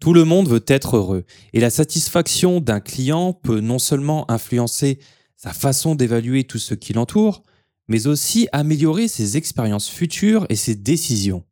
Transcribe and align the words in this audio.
Tout 0.00 0.14
le 0.14 0.24
monde 0.24 0.48
veut 0.48 0.64
être 0.66 0.96
heureux 0.96 1.24
et 1.52 1.60
la 1.60 1.68
satisfaction 1.68 2.60
d'un 2.60 2.80
client 2.80 3.34
peut 3.34 3.60
non 3.60 3.78
seulement 3.78 4.30
influencer 4.30 4.98
sa 5.36 5.52
façon 5.52 5.94
d'évaluer 5.94 6.44
tout 6.44 6.58
ce 6.58 6.72
qui 6.72 6.94
l'entoure, 6.94 7.42
mais 7.86 8.06
aussi 8.06 8.48
améliorer 8.52 9.08
ses 9.08 9.36
expériences 9.36 9.90
futures 9.90 10.46
et 10.48 10.56
ses 10.56 10.74
décisions. 10.74 11.44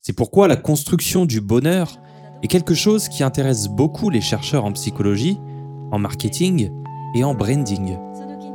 C'est 0.00 0.14
pourquoi 0.14 0.48
la 0.48 0.56
construction 0.56 1.26
du 1.26 1.42
bonheur 1.42 1.98
est 2.42 2.48
quelque 2.48 2.74
chose 2.74 3.10
qui 3.10 3.22
intéresse 3.22 3.68
beaucoup 3.68 4.08
les 4.08 4.22
chercheurs 4.22 4.64
en 4.64 4.72
psychologie, 4.72 5.36
en 5.90 5.98
marketing 5.98 6.70
et 7.14 7.24
en 7.24 7.34
branding. 7.34 7.98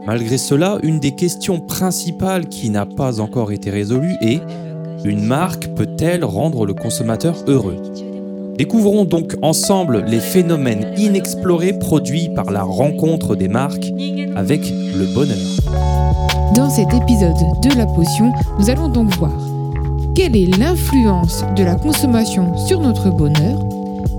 Malgré 0.07 0.39
cela, 0.39 0.79
une 0.81 0.99
des 0.99 1.13
questions 1.13 1.59
principales 1.59 2.49
qui 2.49 2.71
n'a 2.71 2.87
pas 2.87 3.19
encore 3.19 3.51
été 3.51 3.69
résolue 3.69 4.15
est 4.19 4.41
une 5.05 5.23
marque 5.23 5.67
peut-elle 5.75 6.25
rendre 6.25 6.65
le 6.65 6.73
consommateur 6.73 7.43
heureux? 7.47 8.06
Découvrons 8.57 9.05
donc 9.05 9.35
ensemble 9.43 10.03
les 10.07 10.19
phénomènes 10.19 10.93
inexplorés 10.97 11.77
produits 11.77 12.29
par 12.35 12.49
la 12.49 12.63
rencontre 12.63 13.35
des 13.35 13.47
marques 13.47 13.93
avec 14.35 14.61
le 14.71 15.05
bonheur. 15.13 15.37
Dans 16.55 16.69
cet 16.69 16.91
épisode 16.91 17.35
de 17.61 17.77
La 17.77 17.85
Potion, 17.85 18.33
nous 18.57 18.69
allons 18.71 18.89
donc 18.89 19.15
voir 19.17 19.31
quelle 20.15 20.35
est 20.35 20.57
l'influence 20.57 21.43
de 21.55 21.63
la 21.63 21.75
consommation 21.75 22.57
sur 22.57 22.81
notre 22.81 23.11
bonheur, 23.11 23.59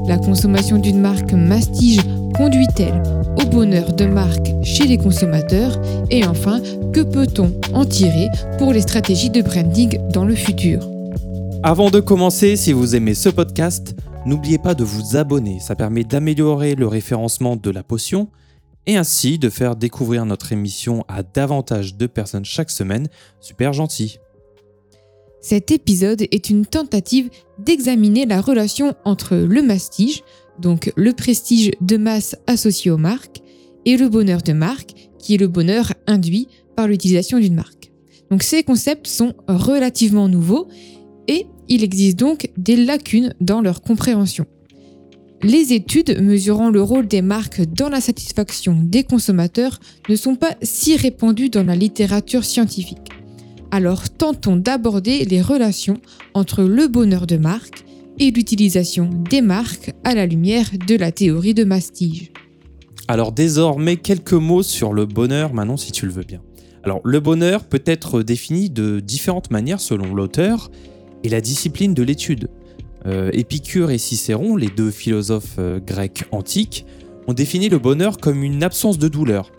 la 0.07 0.19
consommation 0.19 0.79
d'une 0.79 1.01
marque 1.01 1.33
mastige 1.33 2.01
conduit-elle 2.37 3.03
au 3.43 3.47
bonheur 3.49 3.93
de 3.93 4.05
marque 4.05 4.53
chez 4.63 4.87
les 4.87 4.99
consommateurs? 4.99 5.81
Et 6.13 6.25
enfin, 6.25 6.61
que 6.93 7.01
peut-on 7.01 7.51
en 7.75 7.85
tirer 7.85 8.29
pour 8.59 8.73
les 8.73 8.83
stratégies 8.83 9.31
de 9.31 9.43
branding 9.43 9.99
dans 10.13 10.25
le 10.25 10.37
futur? 10.37 10.89
Avant 11.65 11.91
de 11.91 11.99
commencer, 11.99 12.55
si 12.55 12.73
vous 12.73 12.95
aimez 12.95 13.15
ce 13.15 13.31
podcast, 13.31 13.97
n'oubliez 14.29 14.59
pas 14.59 14.75
de 14.75 14.85
vous 14.85 15.17
abonner, 15.17 15.59
ça 15.59 15.75
permet 15.75 16.05
d'améliorer 16.05 16.75
le 16.75 16.87
référencement 16.87 17.57
de 17.57 17.71
la 17.71 17.83
potion 17.83 18.29
et 18.87 18.97
ainsi 18.97 19.39
de 19.39 19.49
faire 19.49 19.75
découvrir 19.75 20.27
notre 20.27 20.53
émission 20.53 21.05
à 21.09 21.23
davantage 21.23 21.97
de 21.97 22.07
personnes 22.07 22.45
chaque 22.45 22.71
semaine. 22.71 23.09
Super 23.41 23.73
gentil. 23.73 24.19
Cet 25.41 25.71
épisode 25.71 26.23
est 26.31 26.51
une 26.51 26.67
tentative 26.67 27.31
d'examiner 27.59 28.27
la 28.27 28.41
relation 28.41 28.95
entre 29.05 29.35
le 29.37 29.63
mastige, 29.63 30.23
donc 30.59 30.93
le 30.95 31.13
prestige 31.15 31.71
de 31.81 31.97
masse 31.97 32.37
associé 32.47 32.91
aux 32.91 32.99
marques, 32.99 33.41
et 33.87 33.97
le 33.97 34.09
bonheur 34.09 34.43
de 34.43 34.53
marque, 34.53 34.95
qui 35.19 35.35
est 35.35 35.39
le 35.39 35.49
bonheur 35.49 35.95
induit 36.07 36.49
par 36.77 36.87
l'utilisation 36.87 37.39
d'une 37.39 37.55
marque. 37.55 37.93
Donc 38.31 38.43
ces 38.43 38.63
concepts 38.63 39.07
sont 39.07 39.35
relativement 39.47 40.29
nouveaux 40.29 40.69
et 41.29 41.47
il 41.69 41.85
existe 41.85 42.19
donc 42.19 42.51
des 42.57 42.77
lacunes 42.77 43.35
dans 43.41 43.61
leur 43.61 43.83
compréhension. 43.83 44.47
Les 45.43 45.73
études 45.73 46.21
mesurant 46.21 46.69
le 46.69 46.83
rôle 46.83 47.07
des 47.07 47.23
marques 47.23 47.61
dans 47.61 47.89
la 47.89 48.01
satisfaction 48.01 48.77
des 48.83 49.05
consommateurs 49.05 49.79
ne 50.09 50.17
sont 50.17 50.35
pas 50.35 50.57
si 50.63 50.97
répandues 50.97 51.49
dans 51.49 51.63
la 51.63 51.77
littérature 51.77 52.45
scientifique. 52.45 53.13
Alors 53.71 54.11
tentons 54.11 54.57
d'aborder 54.57 55.25
les 55.25 55.41
relations 55.41 56.01
entre 56.35 56.65
le 56.65 56.89
bonheur 56.89 57.27
de 57.27 57.37
marque 57.37 57.85
et 58.19 58.33
l'utilisation 58.33 59.11
des 59.31 59.43
marques 59.43 59.93
à 60.03 60.15
la 60.15 60.27
lumière 60.27 60.71
de 60.89 60.97
la 60.97 61.13
théorie 61.13 61.55
de 61.55 61.65
Mastige. 61.65 62.33
Alors 63.07 63.31
désormais, 63.31 63.97
quelques 63.97 64.33
mots 64.33 64.65
sur 64.65 64.93
le 64.93 65.07
bonheur 65.07 65.55
maintenant 65.55 65.77
si 65.77 65.93
tu 65.93 66.05
le 66.05 66.13
veux 66.13 66.25
bien. 66.25 66.41
Alors 66.83 67.01
le 67.05 67.21
bonheur 67.21 67.65
peut 67.65 67.83
être 67.87 68.23
défini 68.23 68.71
de 68.71 68.99
différentes 68.99 69.53
manières 69.53 69.81
selon 69.81 70.15
l'auteur 70.15 70.71
et 71.25 71.29
la 71.29 71.41
discipline 71.41 71.95
de 71.95 72.03
l'étude. 72.03 72.49
Euh, 73.07 73.31
Épicure 73.33 73.91
et 73.91 73.99
Cicéron, 73.99 74.57
les 74.57 74.69
deux 74.69 74.91
philosophes 74.91 75.57
euh, 75.59 75.81
grecs 75.81 76.25
antiques, 76.33 76.85
ont 77.27 77.33
défini 77.33 77.69
le 77.69 77.79
bonheur 77.79 78.19
comme 78.19 78.43
une 78.43 78.63
absence 78.63 78.99
de 78.99 79.09
douleur. 79.09 79.53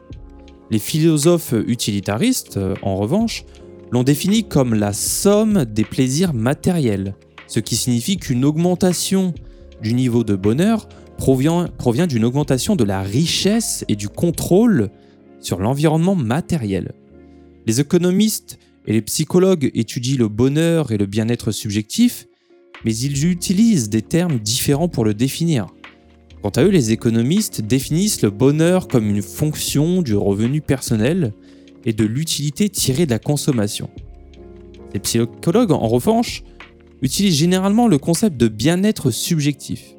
Les 0.71 0.79
philosophes 0.79 1.53
utilitaristes, 1.67 2.57
euh, 2.57 2.75
en 2.81 2.95
revanche, 2.95 3.45
l'ont 3.91 4.03
défini 4.03 4.43
comme 4.43 4.73
la 4.73 4.93
somme 4.93 5.65
des 5.65 5.83
plaisirs 5.83 6.33
matériels, 6.33 7.15
ce 7.47 7.59
qui 7.59 7.75
signifie 7.75 8.17
qu'une 8.17 8.45
augmentation 8.45 9.33
du 9.81 9.93
niveau 9.93 10.23
de 10.23 10.35
bonheur 10.35 10.87
provient, 11.17 11.67
provient 11.77 12.07
d'une 12.07 12.25
augmentation 12.25 12.75
de 12.75 12.83
la 12.83 13.01
richesse 13.01 13.83
et 13.87 13.95
du 13.95 14.09
contrôle 14.09 14.89
sur 15.39 15.59
l'environnement 15.59 16.15
matériel. 16.15 16.91
Les 17.65 17.79
économistes 17.79 18.59
et 18.89 18.93
les 18.93 19.01
psychologues 19.03 19.69
étudient 19.75 20.17
le 20.17 20.27
bonheur 20.27 20.91
et 20.91 20.97
le 20.97 21.05
bien-être 21.05 21.51
subjectif, 21.51 22.27
mais 22.83 22.95
ils 22.95 23.27
utilisent 23.27 23.87
des 23.89 24.01
termes 24.01 24.39
différents 24.39 24.89
pour 24.89 25.05
le 25.05 25.13
définir. 25.13 25.67
Quant 26.41 26.49
à 26.49 26.63
eux, 26.63 26.69
les 26.69 26.91
économistes 26.91 27.61
définissent 27.61 28.23
le 28.23 28.31
bonheur 28.31 28.87
comme 28.87 29.07
une 29.07 29.21
fonction 29.21 30.01
du 30.01 30.15
revenu 30.15 30.59
personnel 30.61 31.33
et 31.85 31.93
de 31.93 32.03
l'utilité 32.03 32.67
tirée 32.69 33.05
de 33.05 33.11
la 33.11 33.19
consommation. 33.19 33.91
Les 34.95 34.99
psychologues, 34.99 35.71
en 35.71 35.87
revanche, 35.87 36.43
utilisent 37.03 37.35
généralement 37.35 37.87
le 37.87 37.99
concept 37.99 38.37
de 38.37 38.47
bien-être 38.47 39.11
subjectif. 39.11 39.95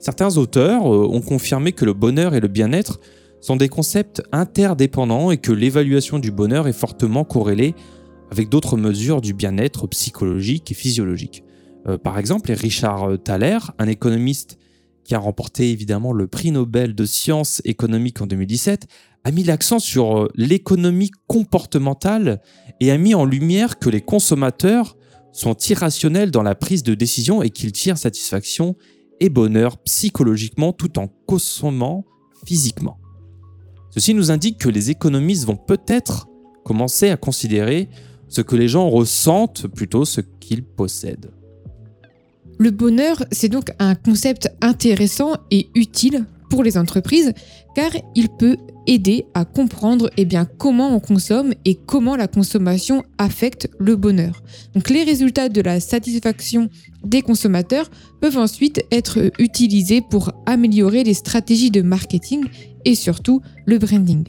Certains 0.00 0.36
auteurs 0.36 0.92
euh, 0.92 1.06
ont 1.06 1.20
confirmé 1.20 1.70
que 1.70 1.84
le 1.84 1.92
bonheur 1.92 2.34
et 2.34 2.40
le 2.40 2.48
bien-être 2.48 2.98
sont 3.40 3.54
des 3.54 3.68
concepts 3.68 4.20
interdépendants 4.32 5.30
et 5.30 5.36
que 5.36 5.52
l'évaluation 5.52 6.18
du 6.18 6.32
bonheur 6.32 6.66
est 6.66 6.72
fortement 6.72 7.24
corrélée 7.24 7.76
avec 8.32 8.48
d'autres 8.48 8.78
mesures 8.78 9.20
du 9.20 9.34
bien-être 9.34 9.86
psychologique 9.88 10.70
et 10.70 10.74
physiologique. 10.74 11.44
Euh, 11.86 11.98
par 11.98 12.18
exemple, 12.18 12.50
Richard 12.50 13.22
Thaler, 13.22 13.58
un 13.78 13.88
économiste 13.88 14.56
qui 15.04 15.14
a 15.14 15.18
remporté 15.18 15.70
évidemment 15.70 16.14
le 16.14 16.26
prix 16.26 16.50
Nobel 16.50 16.94
de 16.94 17.04
sciences 17.04 17.60
économiques 17.66 18.22
en 18.22 18.26
2017, 18.26 18.86
a 19.24 19.30
mis 19.32 19.44
l'accent 19.44 19.78
sur 19.78 20.16
euh, 20.16 20.28
l'économie 20.34 21.10
comportementale 21.26 22.40
et 22.80 22.90
a 22.90 22.96
mis 22.96 23.14
en 23.14 23.26
lumière 23.26 23.78
que 23.78 23.90
les 23.90 24.00
consommateurs 24.00 24.96
sont 25.32 25.54
irrationnels 25.68 26.30
dans 26.30 26.42
la 26.42 26.54
prise 26.54 26.82
de 26.84 26.94
décision 26.94 27.42
et 27.42 27.50
qu'ils 27.50 27.72
tirent 27.72 27.98
satisfaction 27.98 28.76
et 29.20 29.28
bonheur 29.28 29.76
psychologiquement 29.82 30.72
tout 30.72 30.98
en 30.98 31.08
consommant 31.26 32.06
physiquement. 32.46 32.98
Ceci 33.90 34.14
nous 34.14 34.30
indique 34.30 34.56
que 34.56 34.70
les 34.70 34.88
économistes 34.88 35.44
vont 35.44 35.56
peut-être 35.56 36.28
commencer 36.64 37.10
à 37.10 37.18
considérer 37.18 37.90
ce 38.32 38.40
que 38.40 38.56
les 38.56 38.66
gens 38.66 38.88
ressentent 38.88 39.66
plutôt 39.66 40.06
ce 40.06 40.22
qu'ils 40.40 40.64
possèdent. 40.64 41.30
Le 42.58 42.70
bonheur, 42.70 43.22
c'est 43.30 43.50
donc 43.50 43.72
un 43.78 43.94
concept 43.94 44.48
intéressant 44.62 45.34
et 45.50 45.68
utile 45.74 46.24
pour 46.48 46.62
les 46.62 46.78
entreprises 46.78 47.34
car 47.74 47.90
il 48.14 48.30
peut 48.30 48.56
aider 48.86 49.26
à 49.34 49.44
comprendre 49.44 50.10
eh 50.16 50.26
comment 50.56 50.94
on 50.96 51.00
consomme 51.00 51.52
et 51.66 51.74
comment 51.74 52.16
la 52.16 52.26
consommation 52.26 53.02
affecte 53.18 53.68
le 53.78 53.96
bonheur. 53.96 54.42
Donc 54.74 54.88
les 54.88 55.04
résultats 55.04 55.50
de 55.50 55.60
la 55.60 55.78
satisfaction 55.80 56.70
des 57.04 57.20
consommateurs 57.20 57.90
peuvent 58.22 58.38
ensuite 58.38 58.82
être 58.90 59.30
utilisés 59.38 60.00
pour 60.00 60.32
améliorer 60.46 61.04
les 61.04 61.14
stratégies 61.14 61.70
de 61.70 61.82
marketing 61.82 62.44
et 62.86 62.94
surtout 62.94 63.42
le 63.66 63.78
branding. 63.78 64.26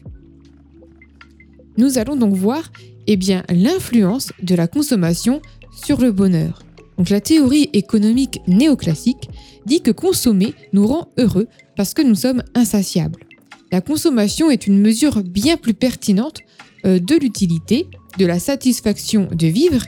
Nous 1.78 1.98
allons 1.98 2.18
donc 2.18 2.34
voir 2.34 2.70
eh 3.08 3.18
bien, 3.18 3.44
l'influence 3.50 4.32
de 4.42 4.56
la 4.56 4.68
consommation 4.68 5.42
sur 5.72 6.00
le 6.00 6.12
bonheur. 6.12 6.64
La 7.10 7.22
théorie 7.22 7.70
économique 7.74 8.40
néoclassique 8.48 9.30
dit 9.66 9.82
que 9.82 9.92
consommer 9.92 10.54
nous 10.74 10.88
rend 10.88 11.08
heureux 11.18 11.48
parce 11.76 11.94
que 11.94 12.02
nous 12.02 12.16
sommes 12.16 12.44
insatiables. 12.54 13.24
La 13.72 13.82
consommation 13.82 14.52
est 14.52 14.68
une 14.68 14.80
mesure 14.80 15.24
bien 15.24 15.58
plus 15.58 15.74
pertinente 15.74 16.42
euh, 16.86 17.00
de 17.00 17.16
l'utilité, 17.16 17.88
de 18.20 18.26
la 18.26 18.40
satisfaction 18.40 19.28
de 19.32 19.48
vivre 19.48 19.84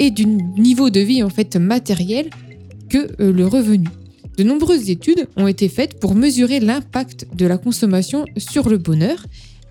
et 0.00 0.10
du 0.10 0.26
niveau 0.26 0.90
de 0.90 1.00
vie 1.00 1.22
en 1.22 1.30
fait 1.30 1.56
matériel 1.56 2.30
que 2.88 2.98
euh, 3.20 3.32
le 3.32 3.46
revenu. 3.46 3.88
De 4.36 4.42
nombreuses 4.42 4.90
études 4.90 5.28
ont 5.36 5.46
été 5.46 5.68
faites 5.68 6.00
pour 6.00 6.14
mesurer 6.14 6.60
l'impact 6.60 7.28
de 7.34 7.46
la 7.46 7.58
consommation 7.58 8.24
sur 8.36 8.68
le 8.68 8.78
bonheur 8.78 9.24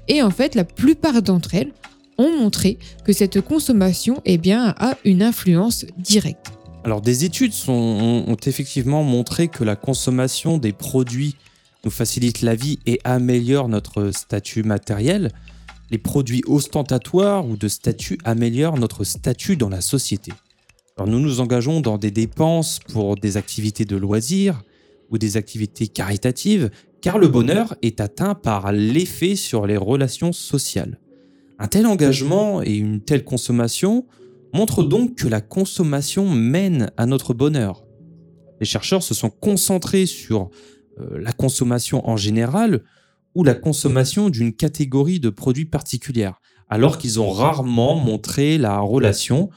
et 0.07 0.21
en 0.21 0.29
fait 0.29 0.55
la 0.55 0.63
plupart 0.63 1.21
d'entre 1.21 1.55
elles 1.55 1.73
ont 2.19 2.37
montré 2.37 2.77
que 3.03 3.13
cette 3.13 3.41
consommation 3.41 4.21
eh 4.25 4.37
bien, 4.37 4.75
a 4.77 4.95
une 5.05 5.23
influence 5.23 5.85
directe. 5.97 6.51
Alors 6.83 7.01
des 7.01 7.25
études 7.25 7.53
ont 7.67 8.37
effectivement 8.45 9.03
montré 9.03 9.47
que 9.47 9.63
la 9.63 9.75
consommation 9.75 10.57
des 10.57 10.71
produits 10.71 11.35
nous 11.83 11.91
facilite 11.91 12.41
la 12.41 12.55
vie 12.55 12.79
et 12.85 12.99
améliore 13.03 13.69
notre 13.69 14.11
statut 14.11 14.63
matériel. 14.63 15.31
Les 15.91 15.97
produits 15.97 16.43
ostentatoires 16.45 17.47
ou 17.47 17.57
de 17.57 17.67
statut 17.67 18.17
améliorent 18.23 18.77
notre 18.77 19.03
statut 19.03 19.57
dans 19.57 19.69
la 19.69 19.81
société. 19.81 20.31
Nous 21.05 21.19
nous 21.19 21.39
engageons 21.39 21.79
dans 21.79 21.97
des 21.97 22.11
dépenses 22.11 22.79
pour 22.91 23.15
des 23.15 23.37
activités 23.37 23.85
de 23.85 23.95
loisirs 23.95 24.61
ou 25.09 25.17
des 25.17 25.37
activités 25.37 25.87
caritatives 25.87 26.69
car 27.01 27.17
le 27.17 27.29
bonheur 27.29 27.75
est 27.81 28.01
atteint 28.01 28.35
par 28.35 28.71
l'effet 28.73 29.35
sur 29.35 29.65
les 29.65 29.77
relations 29.77 30.33
sociales. 30.33 30.99
Un 31.59 31.67
tel 31.67 31.85
engagement 31.85 32.63
et 32.63 32.73
une 32.75 33.01
telle 33.01 33.25
consommation 33.25 34.07
montrent 34.53 34.83
donc 34.83 35.15
que 35.15 35.27
la 35.27 35.41
consommation 35.41 36.29
mène 36.29 36.89
à 36.95 37.05
notre 37.05 37.33
bonheur. 37.33 37.85
Les 38.61 38.65
chercheurs 38.65 39.03
se 39.03 39.13
sont 39.13 39.29
concentrés 39.29 40.05
sur 40.05 40.49
euh, 40.99 41.19
la 41.19 41.33
consommation 41.33 42.09
en 42.09 42.15
général 42.15 42.81
ou 43.35 43.43
la 43.43 43.55
consommation 43.55 44.29
d'une 44.29 44.53
catégorie 44.53 45.19
de 45.19 45.29
produits 45.29 45.65
particulière, 45.65 46.39
alors 46.69 46.97
qu'ils 46.97 47.19
ont 47.19 47.29
rarement 47.29 47.95
montré 47.95 48.57
la 48.57 48.79
relation 48.79 49.49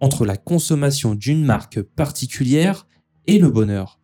entre 0.00 0.24
la 0.24 0.36
consommation 0.36 1.16
d'une 1.16 1.44
marque 1.44 1.82
particulière 1.82 2.86
et 3.26 3.40
le 3.40 3.50
bonheur. 3.50 3.98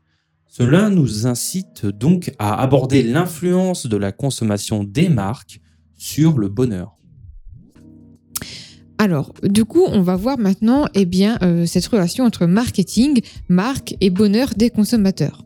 Cela 0.46 0.90
nous 0.90 1.28
incite 1.28 1.86
donc 1.86 2.32
à 2.40 2.60
aborder 2.60 3.04
l'influence 3.04 3.86
de 3.86 3.96
la 3.96 4.10
consommation 4.10 4.82
des 4.82 5.08
marques 5.08 5.60
sur 5.96 6.36
le 6.36 6.48
bonheur. 6.48 6.96
Alors, 9.04 9.34
du 9.42 9.66
coup, 9.66 9.84
on 9.86 10.00
va 10.00 10.16
voir 10.16 10.38
maintenant 10.38 10.86
eh 10.94 11.04
bien, 11.04 11.36
euh, 11.42 11.66
cette 11.66 11.84
relation 11.84 12.24
entre 12.24 12.46
marketing, 12.46 13.20
marque 13.50 13.94
et 14.00 14.08
bonheur 14.08 14.54
des 14.56 14.70
consommateurs. 14.70 15.44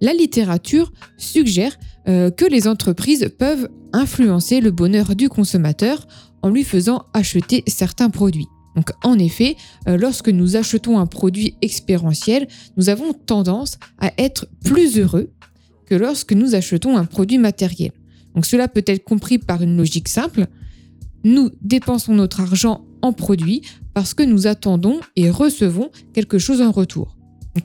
La 0.00 0.12
littérature 0.12 0.92
suggère 1.18 1.76
euh, 2.06 2.30
que 2.30 2.44
les 2.44 2.68
entreprises 2.68 3.28
peuvent 3.36 3.68
influencer 3.92 4.60
le 4.60 4.70
bonheur 4.70 5.16
du 5.16 5.28
consommateur 5.28 6.06
en 6.42 6.48
lui 6.48 6.62
faisant 6.62 7.06
acheter 7.12 7.64
certains 7.66 8.08
produits. 8.08 8.46
Donc 8.76 8.92
en 9.02 9.18
effet, 9.18 9.56
euh, 9.88 9.96
lorsque 9.96 10.28
nous 10.28 10.54
achetons 10.54 11.00
un 11.00 11.06
produit 11.06 11.56
expérientiel, 11.62 12.46
nous 12.76 12.88
avons 12.88 13.14
tendance 13.14 13.78
à 13.98 14.12
être 14.16 14.46
plus 14.64 14.96
heureux 14.96 15.32
que 15.86 15.96
lorsque 15.96 16.34
nous 16.34 16.54
achetons 16.54 16.96
un 16.96 17.04
produit 17.04 17.38
matériel. 17.38 17.90
Donc 18.36 18.46
cela 18.46 18.68
peut 18.68 18.84
être 18.86 19.02
compris 19.02 19.38
par 19.38 19.60
une 19.60 19.76
logique 19.76 20.06
simple. 20.06 20.46
Nous 21.24 21.50
dépensons 21.60 22.14
notre 22.14 22.40
argent 22.40 22.84
en 23.02 23.12
produits 23.12 23.62
parce 23.94 24.14
que 24.14 24.22
nous 24.22 24.46
attendons 24.46 25.00
et 25.16 25.30
recevons 25.30 25.90
quelque 26.12 26.38
chose 26.38 26.62
en 26.62 26.70
retour. 26.70 27.16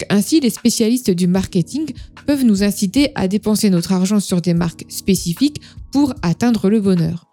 ainsi, 0.10 0.40
les 0.40 0.50
spécialistes 0.50 1.12
du 1.12 1.28
marketing 1.28 1.94
peuvent 2.26 2.44
nous 2.44 2.64
inciter 2.64 3.12
à 3.16 3.28
dépenser 3.28 3.70
notre 3.70 3.94
argent 3.94 4.20
sur 4.20 4.42
des 4.42 4.54
marques 4.54 4.86
spécifiques 4.90 5.62
pour 5.92 6.14
atteindre 6.22 6.70
le 6.70 6.82
bonheur. 6.82 7.28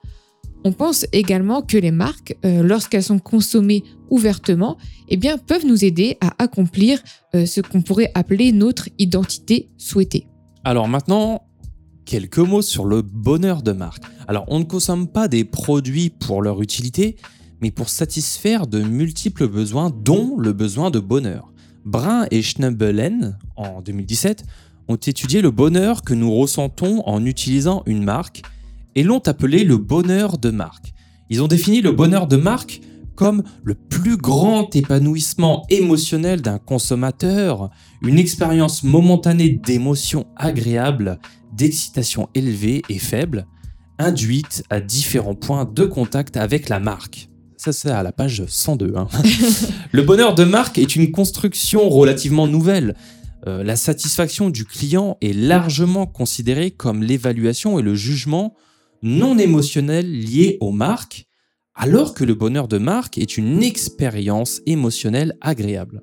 On 0.65 0.73
pense 0.73 1.07
également 1.13 1.63
que 1.63 1.77
les 1.77 1.91
marques, 1.91 2.37
euh, 2.45 2.63
lorsqu'elles 2.63 3.03
sont 3.03 3.19
consommées 3.19 3.83
ouvertement, 4.11 4.79
eh 5.09 5.19
peuvent 5.19 5.67
nous 5.67 5.85
aider 5.85 6.19
à 6.21 6.35
accomplir 6.39 7.03
euh, 7.35 7.47
ce 7.47 7.61
qu'on 7.61 7.83
pourrait 7.83 8.13
appeler 8.15 8.53
notre 8.53 8.89
identité 8.99 9.71
souhaitée. 9.77 10.29
Alors 10.65 10.87
maintenant, 10.87 11.43
quelques 12.05 12.39
mots 12.39 12.63
sur 12.63 12.85
le 12.85 13.03
bonheur 13.03 13.63
de 13.63 13.73
marque. 13.73 14.05
Alors 14.29 14.45
on 14.49 14.59
ne 14.59 14.65
consomme 14.65 15.09
pas 15.09 15.29
des 15.29 15.45
produits 15.45 16.11
pour 16.11 16.43
leur 16.43 16.63
utilité, 16.63 17.17
mais 17.61 17.71
pour 17.71 17.89
satisfaire 17.89 18.67
de 18.67 18.83
multiples 18.83 19.49
besoins, 19.49 19.91
dont 19.91 20.37
le 20.39 20.53
besoin 20.53 20.91
de 20.91 20.99
bonheur. 20.99 21.53
Brun 21.85 22.27
et 22.31 22.43
Schnabelen, 22.43 23.39
en 23.57 23.83
2017, 23.83 24.45
ont 24.89 24.97
étudié 24.97 25.43
le 25.43 25.51
bonheur 25.51 26.03
que 26.03 26.15
nous 26.15 26.33
ressentons 26.35 27.03
en 27.07 27.25
utilisant 27.25 27.83
une 27.87 28.05
marque 28.05 28.43
et 28.95 29.03
l'ont 29.03 29.23
appelé 29.27 29.65
le 29.65 29.77
bonheur 29.77 30.39
de 30.39 30.51
marque. 30.51 30.93
Ils 31.31 31.43
ont 31.43 31.49
défini 31.49 31.81
le 31.81 31.93
bonheur 31.93 32.27
de 32.27 32.37
marque 32.37 32.81
comme 33.15 33.43
le 33.63 33.75
plus 33.75 34.17
grand 34.17 34.75
épanouissement 34.75 35.65
émotionnel 35.69 36.43
d'un 36.43 36.59
consommateur, 36.59 37.71
une 38.03 38.19
expérience 38.19 38.83
momentanée 38.83 39.51
d'émotions 39.51 40.27
agréables, 40.37 41.19
d'excitation 41.53 42.29
élevée 42.35 42.83
et 42.89 42.99
faible, 42.99 43.47
induite 43.99 44.65
à 44.71 44.81
différents 44.81 45.35
points 45.35 45.65
de 45.65 45.85
contact 45.85 46.37
avec 46.37 46.69
la 46.69 46.81
marque. 46.81 47.29
Ça, 47.57 47.73
c'est 47.73 47.91
à 47.91 48.03
la 48.03 48.11
page 48.11 48.45
102. 48.47 48.95
Hein. 48.97 49.07
le 49.93 50.03
bonheur 50.03 50.35
de 50.35 50.45
marque 50.45 50.79
est 50.79 50.97
une 50.97 51.13
construction 51.13 51.89
relativement 51.89 52.49
nouvelle. 52.49 52.97
Euh, 53.47 53.63
la 53.63 53.77
satisfaction 53.77 54.51
du 54.51 54.65
client 54.65 55.17
est 55.21 55.33
largement 55.33 56.07
considérée 56.07 56.71
comme 56.71 57.03
l'évaluation 57.03 57.79
et 57.79 57.83
le 57.83 57.95
jugement 57.95 58.55
non 59.03 59.39
émotionnel 59.39 60.11
lié 60.11 60.59
aux 60.61 60.73
marques, 60.73 61.27
alors 61.75 62.15
que 62.15 62.25
le 62.25 62.35
bonheur 62.35 62.69
de 62.69 62.79
marque 62.79 63.19
est 63.19 63.37
une 63.37 63.63
expérience 63.63 64.61
émotionnelle 64.67 65.37
agréable. 65.41 66.03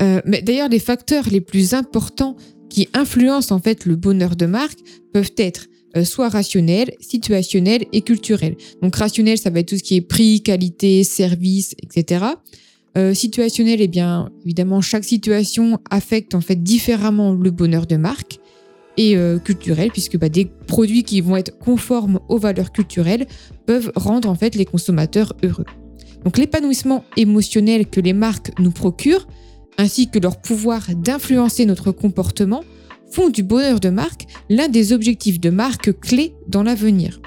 Euh, 0.00 0.20
mais 0.24 0.42
d'ailleurs, 0.42 0.68
les 0.68 0.78
facteurs 0.78 1.28
les 1.30 1.40
plus 1.40 1.74
importants 1.74 2.36
qui 2.70 2.88
influencent 2.94 3.54
en 3.54 3.58
fait 3.58 3.84
le 3.84 3.96
bonheur 3.96 4.36
de 4.36 4.46
marque 4.46 4.78
peuvent 5.12 5.32
être 5.36 5.66
euh, 5.96 6.04
soit 6.04 6.28
rationnels, 6.28 6.92
situationnels 7.00 7.84
et 7.92 8.00
culturels. 8.00 8.56
Donc 8.80 8.94
rationnel, 8.96 9.36
ça 9.38 9.50
va 9.50 9.60
être 9.60 9.68
tout 9.68 9.76
ce 9.76 9.82
qui 9.82 9.96
est 9.96 10.00
prix, 10.00 10.40
qualité, 10.40 11.02
service, 11.04 11.74
etc. 11.82 12.24
Euh, 12.96 13.12
situationnel, 13.12 13.80
eh 13.80 13.88
bien 13.88 14.30
évidemment, 14.44 14.80
chaque 14.80 15.04
situation 15.04 15.78
affecte 15.90 16.34
en 16.34 16.40
fait 16.40 16.62
différemment 16.62 17.32
le 17.32 17.50
bonheur 17.50 17.86
de 17.86 17.96
marque 17.96 18.38
et 18.96 19.16
euh, 19.16 19.38
culturel, 19.38 19.90
puisque 19.90 20.16
bah, 20.16 20.28
des 20.28 20.44
produits 20.44 21.02
qui 21.02 21.20
vont 21.20 21.36
être 21.36 21.58
conformes 21.58 22.20
aux 22.28 22.38
valeurs 22.38 22.72
culturelles 22.72 23.26
peuvent 23.66 23.90
rendre 23.96 24.28
en 24.28 24.34
fait 24.34 24.54
les 24.54 24.64
consommateurs 24.64 25.34
heureux. 25.42 25.66
Donc 26.24 26.38
l'épanouissement 26.38 27.04
émotionnel 27.16 27.86
que 27.86 28.00
les 28.00 28.12
marques 28.12 28.52
nous 28.58 28.70
procurent, 28.70 29.26
ainsi 29.80 30.08
que 30.10 30.18
leur 30.18 30.40
pouvoir 30.40 30.82
d'influencer 30.94 31.64
notre 31.64 31.90
comportement, 31.90 32.62
font 33.10 33.30
du 33.30 33.42
bonheur 33.42 33.80
de 33.80 33.88
marque 33.88 34.26
l'un 34.48 34.68
des 34.68 34.92
objectifs 34.92 35.40
de 35.40 35.50
marque 35.50 35.98
clés 35.98 36.34
dans 36.46 36.62
l'avenir. 36.62 37.20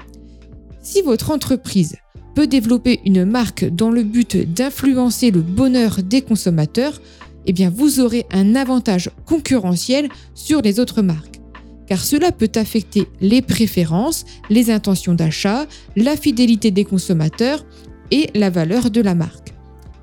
Si 0.80 1.02
votre 1.02 1.30
entreprise 1.30 1.96
peut 2.34 2.46
développer 2.46 3.00
une 3.04 3.24
marque 3.24 3.64
dans 3.64 3.90
le 3.90 4.02
but 4.02 4.36
d'influencer 4.54 5.30
le 5.30 5.42
bonheur 5.42 6.02
des 6.02 6.22
consommateurs, 6.22 7.02
eh 7.46 7.52
bien 7.52 7.70
vous 7.70 8.00
aurez 8.00 8.24
un 8.32 8.54
avantage 8.54 9.10
concurrentiel 9.26 10.08
sur 10.34 10.62
les 10.62 10.80
autres 10.80 11.02
marques 11.02 11.40
car 11.86 12.02
cela 12.02 12.32
peut 12.32 12.50
affecter 12.54 13.08
les 13.20 13.42
préférences, 13.42 14.24
les 14.48 14.70
intentions 14.70 15.12
d'achat, 15.12 15.66
la 15.96 16.16
fidélité 16.16 16.70
des 16.70 16.86
consommateurs 16.86 17.66
et 18.10 18.30
la 18.34 18.48
valeur 18.48 18.90
de 18.90 19.02
la 19.02 19.14
marque. 19.14 19.52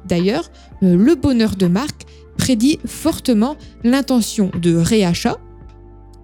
D'ailleurs, 0.05 0.51
euh, 0.83 0.95
le 0.95 1.15
bonheur 1.15 1.55
de 1.55 1.67
marque 1.67 2.05
prédit 2.41 2.79
fortement 2.85 3.55
l'intention 3.83 4.51
de 4.59 4.75
réachat 4.75 5.39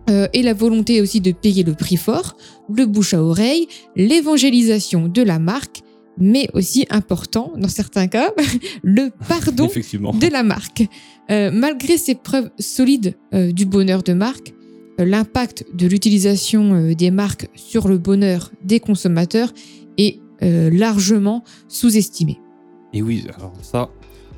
euh, 0.10 0.28
et 0.34 0.42
la 0.42 0.54
volonté 0.54 1.02
aussi 1.02 1.22
de 1.22 1.32
payer 1.32 1.64
le 1.64 1.74
prix 1.74 1.98
fort, 1.98 2.36
le 2.74 2.86
bouche 2.86 3.14
à 3.14 3.22
oreille, 3.22 3.68
l'évangélisation 3.96 5.08
de 5.08 5.22
la 5.22 5.40
marque, 5.40 5.82
mais 6.18 6.50
aussi 6.54 6.86
important 6.90 7.54
dans 7.58 7.68
certains 7.68 8.08
cas, 8.08 8.32
le 8.84 9.12
pardon 9.28 9.68
de 9.68 10.28
la 10.28 10.44
marque. 10.44 10.84
Euh, 11.30 11.52
malgré 11.52 11.98
ces 11.98 12.16
preuves 12.16 12.50
solides 12.58 13.16
du 13.34 13.66
bonheur 13.66 14.02
de 14.02 14.14
marque, 14.14 14.54
l'impact 15.06 15.66
de 15.74 15.88
l'utilisation 15.88 16.74
euh, 16.74 16.96
des 16.96 17.12
marques 17.12 17.50
sur 17.56 17.88
le 17.88 17.98
bonheur 17.98 18.52
des 18.64 18.80
consommateurs 18.80 19.54
est 19.98 20.20
euh, 20.42 20.70
largement 20.72 21.44
sous-estimé. 21.68 22.40
Et 22.94 23.02
oui, 23.02 23.26
alors 23.36 23.54
ça, 23.62 23.90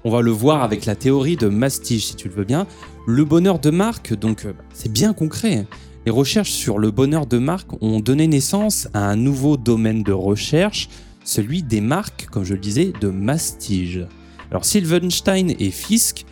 on 0.04 0.12
va 0.12 0.22
le 0.22 0.32
voir 0.32 0.64
avec 0.64 0.86
la 0.86 0.96
théorie 0.96 1.36
de 1.36 1.48
Mastige, 1.48 2.06
si 2.06 2.16
tu 2.16 2.30
le 2.30 2.36
veux 2.36 2.44
bien. 2.44 2.68
Le 3.08 3.26
bonheur 3.26 3.60
de 3.60 3.70
marque, 3.70 4.14
donc, 4.14 4.46
euh, 4.46 4.54
c'est 4.74 4.92
bien 4.92 5.14
concret. 5.14 5.66
Les 6.06 6.12
recherches 6.12 6.52
sur 6.52 6.80
le 6.80 6.92
bonheur 6.92 7.26
de 7.26 7.38
marque 7.38 7.82
ont 7.82 8.00
donné 8.00 8.28
naissance 8.28 8.88
à 8.94 9.10
un 9.10 9.16
nouveau 9.16 9.58
domaine 9.58 10.04
de 10.04 10.14
recherche, 10.14 10.90
celui 11.24 11.64
des 11.64 11.82
marques, 11.82 12.28
comme 12.32 12.44
je 12.44 12.54
le 12.54 12.60
disais, 12.60 12.94
de 13.00 13.10
Mastige. 13.10 14.08
Alors 14.52 14.66
Silvenstein 14.66 15.54
et 15.60 15.72
Fisk 15.72 16.26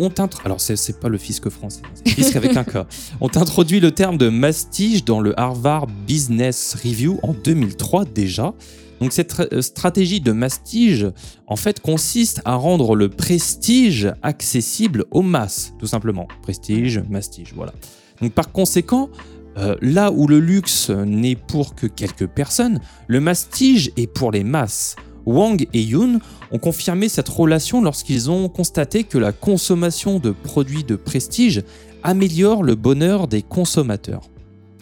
ont 0.00 0.12
alors 0.44 0.60
c'est 0.60 0.74
le 1.04 1.18
français, 1.50 1.82
hein, 1.84 2.22
avec 2.34 2.56
un 2.56 2.64
ont 3.20 3.30
introduit 3.34 3.80
le 3.80 3.90
terme 3.90 4.16
de 4.16 4.30
mastige 4.30 5.04
dans 5.04 5.20
le 5.20 5.38
Harvard 5.38 5.86
Business 6.06 6.74
Review 6.82 7.20
en 7.22 7.34
2003 7.34 8.06
déjà. 8.06 8.54
Donc 9.00 9.12
cette 9.12 9.40
euh, 9.52 9.62
stratégie 9.62 10.20
de 10.20 10.32
mastige, 10.32 11.06
en 11.46 11.56
fait, 11.56 11.80
consiste 11.80 12.42
à 12.44 12.54
rendre 12.54 12.94
le 12.94 13.08
prestige 13.08 14.12
accessible 14.22 15.04
aux 15.10 15.22
masses, 15.22 15.72
tout 15.78 15.86
simplement. 15.86 16.28
Prestige, 16.42 17.02
mastige, 17.08 17.52
voilà. 17.54 17.72
Donc 18.20 18.32
par 18.32 18.52
conséquent, 18.52 19.08
euh, 19.56 19.74
là 19.80 20.12
où 20.12 20.26
le 20.26 20.38
luxe 20.38 20.90
n'est 20.90 21.36
pour 21.36 21.74
que 21.74 21.86
quelques 21.86 22.26
personnes, 22.26 22.80
le 23.08 23.20
mastige 23.20 23.90
est 23.96 24.06
pour 24.06 24.32
les 24.32 24.44
masses. 24.44 24.96
Wang 25.26 25.66
et 25.72 25.82
Yoon 25.82 26.20
ont 26.50 26.58
confirmé 26.58 27.08
cette 27.08 27.28
relation 27.28 27.82
lorsqu'ils 27.82 28.30
ont 28.30 28.48
constaté 28.48 29.04
que 29.04 29.18
la 29.18 29.32
consommation 29.32 30.18
de 30.18 30.30
produits 30.30 30.84
de 30.84 30.96
prestige 30.96 31.62
améliore 32.02 32.62
le 32.62 32.74
bonheur 32.74 33.28
des 33.28 33.42
consommateurs. 33.42 34.22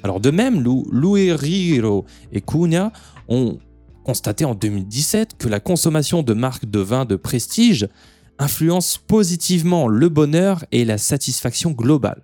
Alors 0.02 0.20
de 0.20 0.30
même, 0.30 0.62
Loueriro 0.62 2.04
et 2.32 2.40
Cunha 2.40 2.92
ont 3.28 3.58
constaté 4.08 4.46
en 4.46 4.54
2017 4.54 5.36
que 5.36 5.48
la 5.48 5.60
consommation 5.60 6.22
de 6.22 6.32
marques 6.32 6.64
de 6.64 6.78
vin 6.78 7.04
de 7.04 7.14
prestige 7.14 7.88
influence 8.38 8.96
positivement 8.96 9.86
le 9.86 10.08
bonheur 10.08 10.64
et 10.72 10.86
la 10.86 10.96
satisfaction 10.96 11.72
globale. 11.72 12.22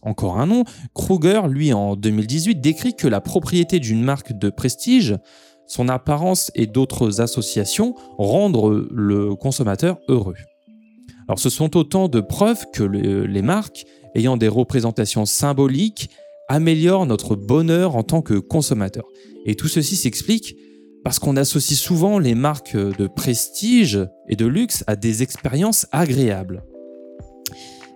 Encore 0.00 0.38
un 0.38 0.46
nom, 0.46 0.64
Kruger, 0.94 1.42
lui 1.46 1.74
en 1.74 1.94
2018, 1.94 2.62
décrit 2.62 2.96
que 2.96 3.06
la 3.06 3.20
propriété 3.20 3.80
d'une 3.80 4.02
marque 4.02 4.32
de 4.32 4.48
prestige 4.48 5.18
son 5.66 5.90
apparence 5.90 6.50
et 6.54 6.66
d'autres 6.66 7.20
associations 7.20 7.94
rendent 8.16 8.88
le 8.90 9.34
consommateur 9.34 9.98
heureux. 10.08 10.36
Alors 11.28 11.38
ce 11.38 11.50
sont 11.50 11.76
autant 11.76 12.08
de 12.08 12.22
preuves 12.22 12.64
que 12.72 12.82
les 12.82 13.42
marques, 13.42 13.84
ayant 14.14 14.38
des 14.38 14.48
représentations 14.48 15.26
symboliques, 15.26 16.08
améliorent 16.48 17.04
notre 17.04 17.36
bonheur 17.36 17.94
en 17.94 18.04
tant 18.04 18.22
que 18.22 18.38
consommateur. 18.38 19.04
Et 19.44 19.54
tout 19.54 19.68
ceci 19.68 19.96
s'explique 19.96 20.56
parce 21.04 21.18
qu'on 21.18 21.36
associe 21.36 21.78
souvent 21.78 22.18
les 22.18 22.34
marques 22.34 22.76
de 22.76 23.06
prestige 23.06 23.98
et 24.28 24.36
de 24.36 24.46
luxe 24.46 24.84
à 24.86 24.96
des 24.96 25.22
expériences 25.22 25.86
agréables. 25.92 26.62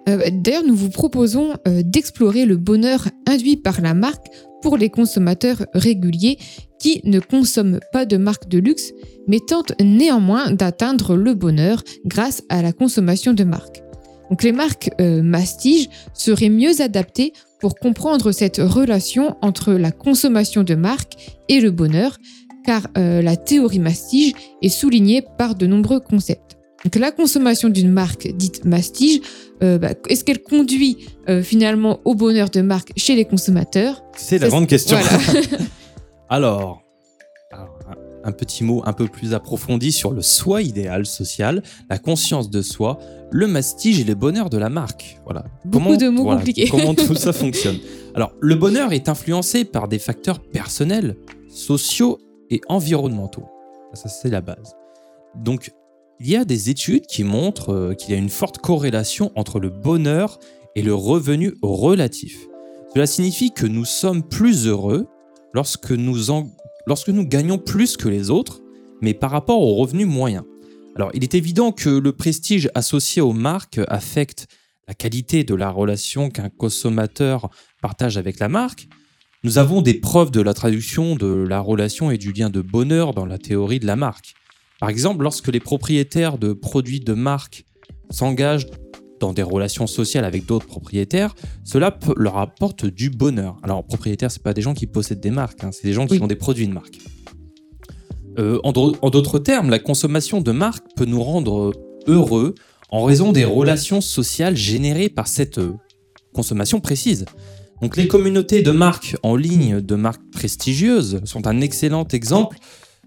Euh, 0.09 0.29
d'ailleurs, 0.31 0.65
nous 0.65 0.77
vous 0.77 0.91
proposons 0.91 1.55
euh, 1.67 1.83
d'explorer 1.83 2.45
le 2.45 2.57
bonheur 2.57 3.09
induit 3.27 3.57
par 3.57 3.81
la 3.81 3.95
marque 3.95 4.27
pour 4.61 4.77
les 4.77 4.91
consommateurs 4.91 5.65
réguliers 5.75 6.39
qui 6.79 7.01
ne 7.05 7.21
consomment 7.21 7.81
pas 7.93 8.05
de 8.05 8.17
marques 8.17 8.49
de 8.49 8.59
luxe, 8.59 8.93
mais 9.27 9.41
tentent 9.41 9.73
néanmoins 9.81 10.51
d'atteindre 10.51 11.17
le 11.17 11.35
bonheur 11.35 11.83
grâce 12.05 12.43
à 12.49 12.63
la 12.63 12.73
consommation 12.73 13.33
de 13.33 13.45
marques. 13.45 13.83
Donc 14.31 14.43
les 14.43 14.53
marques 14.53 14.91
euh, 15.01 15.23
mastige 15.23 15.89
seraient 16.13 16.49
mieux 16.49 16.81
adaptées 16.81 17.33
pour 17.61 17.77
comprendre 17.77 18.33
cette 18.33 18.59
relation 18.59 19.37
entre 19.43 19.73
la 19.73 19.91
consommation 19.91 20.63
de 20.63 20.75
marques 20.75 21.41
et 21.49 21.61
le 21.61 21.71
bonheur, 21.71 22.19
car 22.65 22.89
la 22.97 23.37
théorie 23.37 23.79
mastige 23.79 24.33
est 24.63 24.69
soulignée 24.69 25.25
par 25.39 25.55
de 25.55 25.67
nombreux 25.67 26.01
concepts. 26.01 26.55
Donc 26.85 26.97
la 26.97 27.11
consommation 27.11 27.71
d'une 27.71 27.91
marque 27.91 28.29
dite 28.29 28.65
mastige, 28.67 29.21
euh, 29.63 29.79
bah, 29.79 29.95
est-ce 30.09 30.23
qu'elle 30.23 30.43
conduit 30.43 31.07
euh, 31.29 31.43
finalement 31.43 32.01
au 32.05 32.15
bonheur 32.15 32.51
de 32.51 32.61
marque 32.61 32.93
chez 32.97 33.17
les 33.17 33.25
consommateurs? 33.25 34.03
C'est 34.17 34.39
la 34.39 34.49
grande 34.49 34.67
question. 34.67 34.99
alors, 36.29 36.83
un 38.23 38.33
petit 38.33 38.65
mot 38.65 38.83
un 38.85 38.93
peu 38.93 39.07
plus 39.07 39.33
approfondi 39.33 39.93
sur 39.93 40.13
le 40.13 40.21
soi 40.21 40.61
idéal 40.61 41.07
social, 41.07 41.63
la 41.89 41.99
conscience 41.99 42.51
de 42.51 42.61
soi, 42.61 42.99
le 43.31 43.47
mastige 43.47 44.01
et 44.01 44.05
le 44.05 44.15
bonheur 44.15 44.51
de 44.51 44.59
la 44.59 44.69
marque. 44.69 45.19
Voilà. 45.25 45.45
Beaucoup 45.65 45.97
de 45.97 46.09
mots 46.09 46.25
compliqués. 46.25 46.69
Comment 46.69 46.95
tout 46.95 47.15
ça 47.15 47.33
fonctionne? 47.33 47.79
Alors, 48.15 48.33
le 48.41 48.55
bonheur 48.57 48.93
est 48.93 49.09
influencé 49.09 49.65
par 49.65 49.89
des 49.89 49.99
facteurs 49.99 50.41
personnels, 50.41 51.17
sociaux 51.49 52.19
et 52.51 52.61
environnementaux. 52.69 53.47
Ça, 53.95 54.09
c'est 54.09 54.31
la 54.31 54.41
base. 54.41 54.75
Donc, 55.37 55.73
il 56.21 56.29
y 56.29 56.37
a 56.37 56.45
des 56.45 56.71
études 56.71 57.07
qui 57.07 57.25
montrent 57.25 57.73
euh, 57.73 57.95
qu'il 57.95 58.11
y 58.11 58.15
a 58.15 58.19
une 58.19 58.29
forte 58.29 58.59
corrélation 58.59 59.33
entre 59.37 59.61
le 59.61 59.71
bonheur 59.71 60.39
et 60.75 60.83
le 60.83 60.95
revenu 60.95 61.55
relatif. 61.63 62.47
Cela 62.93 63.07
signifie 63.07 63.53
que 63.53 63.67
nous 63.67 63.85
sommes 63.85 64.23
plus 64.23 64.67
heureux 64.67 65.07
lorsque 65.53 65.91
nous, 65.91 66.17
lorsque 66.87 67.09
nous 67.09 67.27
gagnons 67.27 67.59
plus 67.59 67.97
que 67.97 68.09
les 68.09 68.31
autres, 68.31 68.63
mais 69.01 69.15
par 69.15 69.31
rapport 69.31 69.61
aux 69.61 69.75
revenus 69.75 70.07
moyens. 70.07 70.45
Alors, 70.97 71.11
il 71.15 71.25
est 71.25 71.35
évident 71.35 71.73
que 71.73 71.91
le 71.91 72.13
prestige 72.13 72.71
associé 72.75 73.21
aux 73.21 73.33
marques 73.33 73.81
affecte 73.89 74.47
la 74.87 74.95
qualité 74.95 75.43
de 75.43 75.55
la 75.55 75.71
relation 75.71 76.31
qu'un 76.31 76.51
consommateur 76.51 77.51
partage 77.83 78.17
avec 78.17 78.39
la 78.39 78.49
marque. 78.49 78.87
Nous 79.45 79.59
avons 79.59 79.83
des 79.83 79.93
preuves 79.93 80.31
de 80.31 80.41
la 80.41 80.55
traduction 80.55 81.17
de 81.17 81.27
la 81.27 81.61
relation 81.61 82.11
et 82.11 82.17
du 82.17 82.33
lien 82.33 82.49
de 82.49 82.63
bonheur 82.63 83.13
dans 83.13 83.27
la 83.27 83.37
théorie 83.37 83.79
de 83.79 83.87
la 83.87 83.95
marque. 83.95 84.33
Par 84.81 84.89
exemple, 84.89 85.23
lorsque 85.23 85.49
les 85.49 85.61
propriétaires 85.61 86.39
de 86.39 86.55
produits 86.55 87.01
de 87.01 87.13
marque 87.13 87.67
s'engagent 88.09 88.67
dans 89.21 89.35
des 89.35 89.43
relations 89.43 89.87
sociales 89.87 90.25
avec 90.25 90.47
d'autres 90.47 90.67
propriétaires, 90.67 91.35
cela 91.63 91.99
leur 92.17 92.39
apporte 92.39 92.87
du 92.87 93.11
bonheur. 93.11 93.59
Alors, 93.63 93.85
propriétaires, 93.85 94.31
ce 94.31 94.39
pas 94.39 94.55
des 94.55 94.63
gens 94.63 94.73
qui 94.73 94.87
possèdent 94.87 95.21
des 95.21 95.31
marques, 95.31 95.63
hein, 95.63 95.71
c'est 95.73 95.87
des 95.87 95.93
gens 95.93 96.07
qui 96.07 96.19
ont 96.23 96.27
des 96.27 96.37
produits 96.37 96.67
de 96.67 96.73
marque. 96.73 96.97
Euh, 98.39 98.59
en 98.65 98.73
d'autres 98.73 99.39
termes, 99.39 99.69
la 99.69 99.79
consommation 99.79 100.41
de 100.41 100.53
marque 100.53 100.87
peut 100.97 101.05
nous 101.05 101.23
rendre 101.23 101.73
heureux 102.07 102.55
en 102.89 103.05
raison 103.05 103.31
des 103.31 103.45
relations 103.45 104.01
sociales 104.01 104.57
générées 104.57 105.11
par 105.11 105.29
cette 105.29 105.59
euh, 105.59 105.75
consommation 106.33 106.81
précise. 106.81 107.27
Donc 107.85 107.99
les 107.99 108.09
communautés 108.09 108.63
de 108.63 108.71
marques 108.71 109.15
en 109.23 109.37
ligne, 109.37 109.83
de 109.83 109.95
marques 109.95 110.23
prestigieuses, 110.33 111.21
sont 111.25 111.47
un 111.47 111.61
excellent 111.61 112.09
exemple 112.09 112.57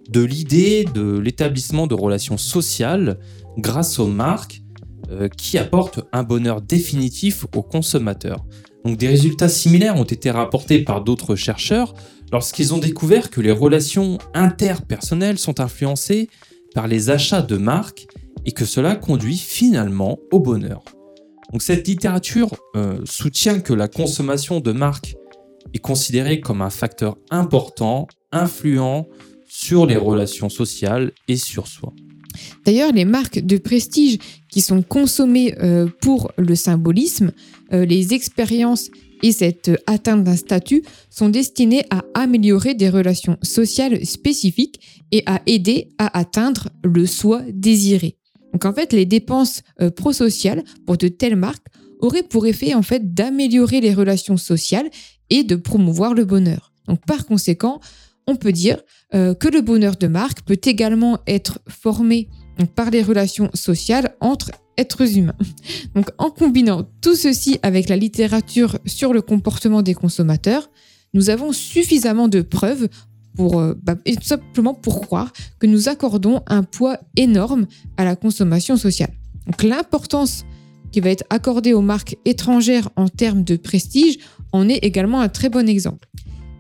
de 0.08 0.22
l'idée 0.22 0.86
de 0.94 1.18
l'établissement 1.18 1.88
de 1.88 1.96
relations 1.96 2.38
sociales 2.38 3.18
grâce 3.58 3.98
aux 3.98 4.06
marques 4.06 4.62
euh, 5.10 5.30
qui 5.30 5.58
apportent 5.58 6.02
un 6.14 6.22
bonheur 6.22 6.62
définitif 6.62 7.48
aux 7.56 7.64
consommateurs. 7.64 8.46
Donc 8.86 8.98
des 9.00 9.08
résultats 9.08 9.50
similaires 9.50 9.96
ont 9.96 10.04
été 10.04 10.30
rapportés 10.30 10.84
par 10.84 11.04
d'autres 11.04 11.36
chercheurs 11.36 11.96
lorsqu'ils 12.32 12.72
ont 12.76 12.78
découvert 12.78 13.32
que 13.32 13.42
les 13.42 13.52
relations 13.52 14.20
interpersonnelles 14.36 15.40
sont 15.40 15.60
influencées 15.60 16.30
par 16.76 16.88
les 16.88 17.10
achats 17.10 17.42
de 17.42 17.58
marques 17.58 18.06
et 18.46 18.52
que 18.52 18.66
cela 18.66 18.96
conduit 18.96 19.40
finalement 19.40 20.20
au 20.32 20.40
bonheur. 20.40 20.84
Donc 21.51 21.62
cette 21.62 21.88
littérature 21.88 22.56
euh, 22.75 23.00
soutient 23.06 23.60
que 23.60 23.74
la 23.74 23.88
consommation 23.88 24.60
de 24.60 24.72
marques 24.72 25.16
est 25.74 25.80
considérée 25.80 26.39
comme 26.39 26.62
un 26.62 26.70
facteur 26.70 27.18
important, 27.30 28.08
influent 28.32 29.08
sur 29.48 29.86
les 29.86 29.98
relations 29.98 30.50
sociales 30.50 31.12
et 31.27 31.38
sur 31.38 31.68
soi. 31.68 31.94
D'ailleurs, 32.66 32.92
les 32.92 33.06
marques 33.06 33.39
de 33.39 33.58
prestige 33.58 34.20
qui 34.51 34.62
sont 34.62 34.82
consommées 34.82 35.56
euh, 35.60 35.88
pour 36.01 36.32
le 36.38 36.56
symbolisme, 36.56 37.32
euh, 37.74 37.86
les 37.86 38.13
expériences 38.13 38.89
et 39.24 39.32
cette 39.32 39.72
atteinte 39.88 40.24
d'un 40.24 40.36
statut 40.36 40.84
sont 41.10 41.30
destinées 41.30 41.86
à 41.89 42.04
améliorer 42.13 42.75
des 42.75 42.89
relations 42.89 43.38
sociales 43.42 44.06
spécifiques 44.06 44.80
et 45.12 45.24
à 45.25 45.42
aider 45.48 45.92
à 45.98 46.16
atteindre 46.18 46.70
le 46.84 47.06
soi 47.08 47.42
désiré. 47.50 48.18
Donc 48.58 48.66
en 48.66 48.74
fait, 48.74 48.92
les 48.92 49.06
dépenses 49.06 49.62
euh, 49.82 49.92
prosociales 49.92 50.64
pour 50.88 50.98
de 50.98 51.10
telles 51.10 51.36
marques 51.36 51.68
auraient 52.00 52.24
pour 52.24 52.48
effet 52.48 52.74
en 52.74 52.82
fait 52.82 53.14
d'améliorer 53.14 53.82
les 53.82 53.94
relations 53.94 54.36
sociales 54.36 54.90
et 55.30 55.44
de 55.44 55.56
promouvoir 55.56 56.16
le 56.16 56.26
bonheur. 56.26 56.74
Donc 56.88 57.06
par 57.06 57.28
conséquent, 57.28 57.80
on 58.26 58.36
peut 58.36 58.52
dire 58.52 58.82
euh, 59.14 59.36
que 59.36 59.48
le 59.48 59.62
bonheur 59.62 59.96
de 59.96 60.08
marque 60.08 60.42
peut 60.42 60.60
également 60.64 61.20
être 61.28 61.60
formé 61.70 62.30
par 62.76 62.90
les 62.90 63.04
relations 63.04 63.52
sociales 63.54 64.16
entre 64.22 64.50
êtres 64.76 65.16
humains. 65.16 65.38
Donc 65.94 66.10
en 66.18 66.32
combinant 66.32 66.90
tout 67.02 67.16
ceci 67.16 67.60
avec 67.62 67.90
la 67.90 67.96
littérature 67.96 68.80
sur 68.88 69.14
le 69.14 69.22
comportement 69.22 69.84
des 69.84 69.94
consommateurs, 69.94 70.72
nous 71.14 71.30
avons 71.30 71.52
suffisamment 71.52 72.28
de 72.28 72.42
preuves 72.42 72.88
pour, 73.38 73.60
euh, 73.60 73.74
bah, 73.82 73.96
tout 73.96 74.24
simplement 74.24 74.74
pour 74.74 75.00
croire 75.00 75.32
que 75.60 75.67
nous 75.67 75.88
accordons 75.88 76.41
un 76.48 76.63
poids 76.63 77.00
énorme 77.15 77.67
à 77.96 78.03
la 78.03 78.15
consommation 78.17 78.75
sociale. 78.75 79.13
Donc 79.46 79.63
l'importance 79.63 80.44
qui 80.91 81.00
va 81.00 81.10
être 81.10 81.24
accordée 81.29 81.74
aux 81.74 81.82
marques 81.82 82.17
étrangères 82.25 82.89
en 82.98 83.08
termes 83.08 83.44
de 83.44 83.56
prestige 83.56 84.17
en 84.51 84.67
est 84.67 84.84
également 84.84 85.22
un 85.22 85.29
très 85.29 85.50
bon 85.50 85.70
exemple 85.70 86.10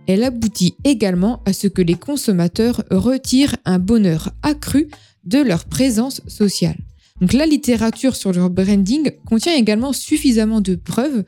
elle 0.07 0.23
aboutit 0.23 0.75
également 0.83 1.43
à 1.45 1.53
ce 1.53 1.67
que 1.67 1.81
les 1.81 1.95
consommateurs 1.95 2.83
retirent 2.89 3.57
un 3.65 3.77
bonheur 3.77 4.31
accru 4.41 4.87
de 5.25 5.39
leur 5.39 5.65
présence 5.65 6.21
sociale. 6.27 6.77
Donc 7.19 7.33
la 7.33 7.45
littérature 7.45 8.15
sur 8.15 8.31
leur 8.31 8.49
branding 8.49 9.11
contient 9.25 9.55
également 9.55 9.91
suffisamment 9.91 10.61
de 10.61 10.75
preuves 10.75 11.25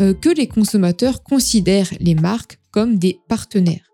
euh, 0.00 0.14
que 0.14 0.30
les 0.30 0.46
consommateurs 0.46 1.22
considèrent 1.22 1.90
les 2.00 2.14
marques 2.14 2.58
comme 2.70 2.96
des 2.96 3.20
partenaires. 3.28 3.91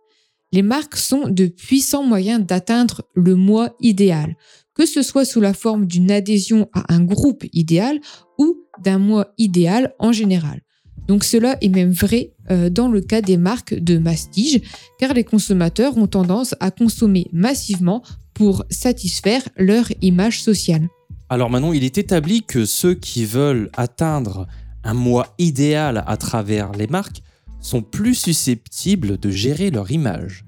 Les 0.51 0.63
marques 0.63 0.97
sont 0.97 1.29
de 1.29 1.47
puissants 1.47 2.05
moyens 2.05 2.45
d'atteindre 2.45 3.03
le 3.15 3.35
moi 3.35 3.77
idéal, 3.81 4.37
que 4.75 4.87
ce 4.87 5.03
soit 5.03 5.27
sous 5.27 5.41
la 5.41 5.53
forme 5.53 5.87
d'une 5.87 6.11
adhésion 6.11 6.71
à 6.73 6.95
un 6.95 7.05
groupe 7.05 7.45
idéal 7.53 8.01
ou 8.39 8.57
d'un 8.83 8.99
moi 8.99 9.35
idéal 9.37 9.95
en 9.99 10.13
général. 10.13 10.63
Donc 11.07 11.25
cela 11.25 11.57
est 11.61 11.69
même 11.69 11.91
vrai 11.91 12.35
euh, 12.51 12.71
dans 12.71 12.89
le 12.89 13.01
cas 13.01 13.21
des 13.21 13.37
marques 13.37 13.75
de 13.75 13.99
mastige, 13.99 14.61
car 14.99 15.13
les 15.13 15.25
consommateurs 15.25 15.99
ont 15.99 16.07
tendance 16.07 16.55
à 16.61 16.71
consommer 16.71 17.27
massivement 17.33 18.03
pour 18.33 18.65
satisfaire 18.71 19.43
leur 19.57 19.87
image 20.01 20.43
sociale. 20.43 20.89
Alors 21.29 21.51
maintenant, 21.51 21.73
il 21.73 21.85
est 21.85 21.99
établi 21.99 22.43
que 22.43 22.65
ceux 22.65 22.95
qui 22.95 23.25
veulent 23.27 23.71
atteindre 23.77 24.47
un 24.85 24.95
moi 24.95 25.35
idéal 25.39 26.05
à 26.07 26.17
travers 26.17 26.73
les 26.73 26.87
marques 26.87 27.23
sont 27.61 27.83
plus 27.83 28.15
susceptibles 28.15 29.19
de 29.19 29.31
gérer 29.31 29.71
leur 29.71 29.91
image. 29.91 30.45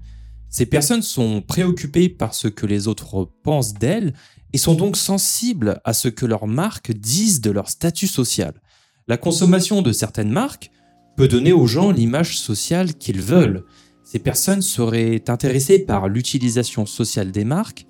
Ces 0.49 0.67
personnes 0.67 1.03
sont 1.03 1.43
préoccupées 1.43 2.09
par 2.09 2.35
ce 2.35 2.49
que 2.49 2.67
les 2.67 2.89
autres 2.89 3.31
pensent 3.43 3.75
d'elles 3.75 4.15
et 4.53 4.59
sont 4.59 4.75
donc 4.75 4.97
sensibles 4.97 5.81
à 5.85 5.93
ce 5.93 6.09
que 6.09 6.27
leurs 6.27 6.47
marques 6.47 6.93
disent 6.93 7.41
de 7.41 7.51
leur 7.51 7.69
statut 7.69 8.09
social. 8.09 8.55
La 9.07 9.17
consommation 9.17 9.83
de 9.83 9.93
certaines 9.93 10.31
marques 10.31 10.71
peut 11.17 11.29
donner 11.29 11.53
aux 11.53 11.67
gens 11.67 11.93
l'image 11.93 12.39
sociale 12.39 12.95
qu'ils 12.95 13.21
veulent. 13.21 13.65
Ces 14.05 14.19
personnes 14.19 14.63
seraient 14.63 15.23
intéressées 15.29 15.81
par 15.81 16.09
l'utilisation 16.09 16.87
sociale 16.87 17.31
des 17.31 17.45
marques 17.45 17.87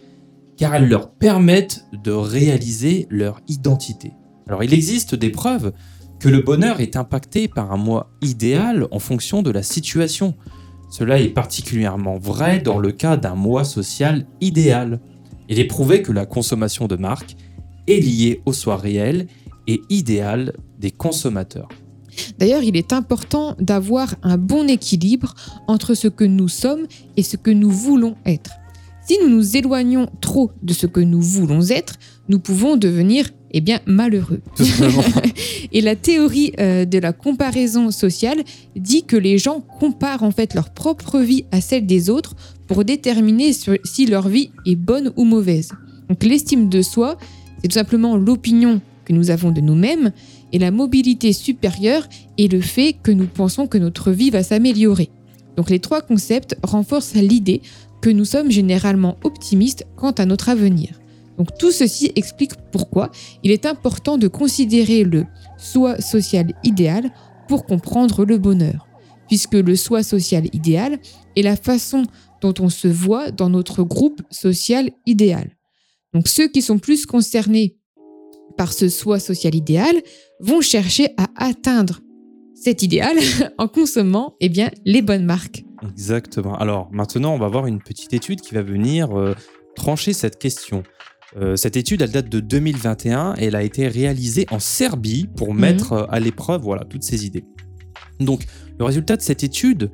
car 0.59 0.75
elles 0.75 0.89
leur 0.89 1.13
permettent 1.13 1.87
de 1.93 2.13
réaliser 2.13 3.07
leur 3.09 3.41
identité. 3.49 4.13
Alors 4.47 4.63
il 4.63 4.75
existe 4.75 5.15
des 5.15 5.31
preuves 5.31 5.73
que 6.21 6.29
le 6.29 6.43
bonheur 6.43 6.81
est 6.81 6.97
impacté 6.97 7.49
par 7.49 7.73
un 7.73 7.79
moi 7.79 8.11
idéal 8.21 8.87
en 8.91 8.99
fonction 8.99 9.43
de 9.43 9.51
la 9.51 9.63
situation. 9.63 10.35
Cela 10.91 11.19
est 11.19 11.31
particulièrement 11.31 12.19
vrai 12.19 12.61
dans 12.61 12.79
le 12.79 12.93
cas 12.93 13.17
d'un 13.17 13.35
moi 13.35 13.65
social 13.65 14.27
idéal. 14.43 15.01
Il 15.49 15.59
est 15.59 15.65
prouvé 15.65 16.03
que 16.03 16.13
la 16.13 16.27
consommation 16.27 16.87
de 16.87 16.97
marques 16.97 17.37
est 17.89 18.01
liée 18.01 18.43
au 18.45 18.53
soi 18.53 18.77
réel 18.77 19.29
et 19.67 19.81
idéal 19.89 20.53
des 20.79 20.91
consommateurs. 20.91 21.69
D'ailleurs, 22.39 22.63
il 22.63 22.77
est 22.77 22.93
important 22.93 23.57
d'avoir 23.59 24.15
un 24.23 24.37
bon 24.37 24.69
équilibre 24.69 25.35
entre 25.69 25.95
ce 25.95 26.09
que 26.09 26.25
nous 26.25 26.49
sommes 26.49 26.87
et 27.17 27.23
ce 27.23 27.37
que 27.37 27.51
nous 27.51 27.71
voulons 27.71 28.17
être. 28.27 28.51
Si 29.07 29.17
nous 29.23 29.29
nous 29.29 29.57
éloignons 29.57 30.09
trop 30.21 30.51
de 30.63 30.75
ce 30.75 30.87
que 30.87 31.01
nous 31.01 31.21
voulons 31.21 31.63
être, 31.71 31.95
nous 32.29 32.41
pouvons 32.41 32.77
devenir 32.77 33.31
eh 33.53 33.61
bien, 33.61 33.81
malheureux. 33.87 34.41
et 35.73 35.81
la 35.81 35.97
théorie 35.97 36.53
euh, 36.61 36.85
de 36.85 36.99
la 36.99 37.13
comparaison 37.13 37.91
sociale 37.91 38.43
dit 38.77 39.05
que 39.05 39.17
les 39.17 39.39
gens 39.39 39.61
comparent 39.81 40.23
en 40.23 40.31
fait 40.31 40.55
leur 40.55 40.71
propre 40.71 41.19
vie 41.19 41.45
à 41.51 41.61
celle 41.61 41.87
des 41.87 42.11
autres 42.11 42.37
pour 42.67 42.85
déterminer 42.85 43.53
si 43.53 44.07
leur 44.07 44.29
vie 44.29 44.51
est 44.67 44.77
bonne 44.77 45.13
ou 45.17 45.25
mauvaise. 45.25 45.71
Donc 46.09 46.23
l'estime 46.23 46.69
de 46.69 46.83
soi, 46.83 47.19
c'est 47.61 47.69
tout 47.69 47.75
simplement 47.75 48.17
l'opinion 48.17 48.81
que 49.05 49.13
nous 49.13 49.31
avons 49.31 49.51
de 49.51 49.61
nous-mêmes 49.61 50.13
et 50.53 50.59
la 50.59 50.71
mobilité 50.71 51.33
supérieure 51.33 52.09
est 52.39 52.53
le 52.53 52.61
fait 52.61 52.95
que 53.03 53.11
nous 53.11 53.27
pensons 53.27 53.67
que 53.67 53.79
notre 53.79 54.11
vie 54.13 54.31
va 54.31 54.43
s'améliorer. 54.43 55.11
Donc 55.57 55.71
les 55.71 55.81
trois 55.81 56.01
concepts 56.01 56.57
renforcent 56.63 57.15
l'idée 57.15 57.63
que 58.01 58.11
nous 58.11 58.25
sommes 58.25 58.51
généralement 58.51 59.17
optimistes 59.25 59.87
quant 59.97 60.13
à 60.13 60.27
notre 60.27 60.49
avenir. 60.49 61.00
Donc 61.41 61.57
tout 61.57 61.73
ceci 61.73 62.13
explique 62.17 62.53
pourquoi 62.71 63.11
il 63.43 63.51
est 63.51 63.65
important 63.65 64.19
de 64.19 64.29
considérer 64.29 65.05
le 65.05 65.25
soi 65.57 65.99
social 65.99 66.53
idéal 66.65 67.11
pour 67.49 67.65
comprendre 67.65 68.27
le 68.27 68.37
bonheur, 68.37 68.87
puisque 69.27 69.55
le 69.55 69.75
soi 69.75 70.03
social 70.03 70.45
idéal 70.53 70.99
est 71.37 71.41
la 71.41 71.57
façon 71.57 72.03
dont 72.43 72.53
on 72.61 72.69
se 72.69 72.89
voit 72.89 73.31
dans 73.31 73.49
notre 73.49 73.83
groupe 73.85 74.21
social 74.31 74.91
idéal. 75.07 75.57
Donc 76.13 76.29
ceux 76.29 76.47
qui 76.47 76.61
sont 76.61 76.79
plus 76.79 77.07
concernés 77.07 77.79
par 78.59 78.75
ce 78.75 78.91
soi 78.91 79.19
social 79.19 79.55
idéal 79.55 79.97
vont 80.41 80.61
chercher 80.61 81.09
à 81.17 81.29
atteindre 81.37 82.01
cet 82.55 82.83
idéal 82.83 83.17
en 83.57 83.67
consommant 83.67 84.37
eh 84.41 84.51
bien, 84.51 84.71
les 84.85 85.01
bonnes 85.01 85.25
marques. 85.25 85.65
Exactement. 85.91 86.59
Alors 86.59 86.91
maintenant, 86.93 87.33
on 87.33 87.39
va 87.39 87.49
voir 87.49 87.67
une 87.67 87.81
petite 87.81 88.13
étude 88.13 88.43
qui 88.43 88.53
va 88.55 88.61
venir 88.61 89.19
euh, 89.19 89.35
trancher 89.75 90.13
cette 90.13 90.39
question. 90.39 90.83
Euh, 91.37 91.57
cette 91.57 91.77
étude, 91.77 92.03
elle 92.03 92.11
date 92.11 92.29
de 92.29 92.41
2021 92.41 93.35
et 93.39 93.47
elle 93.47 93.57
a 93.57 93.63
été 93.63 93.87
réalisée 93.89 94.47
en 94.51 94.59
Serbie 94.59 95.29
pour 95.37 95.55
mhm. 95.55 95.61
mettre 95.61 95.93
euh, 95.93 96.07
à 96.09 96.21
l'épreuve 96.21 96.63
voilà, 96.63 96.85
toutes 96.85 97.05
ces 97.05 97.27
idées. 97.27 97.45
Donc, 98.19 98.45
le 98.79 98.85
résultat 98.85 99.17
de 99.17 99.23
cette 99.23 99.45
étude, 99.45 99.91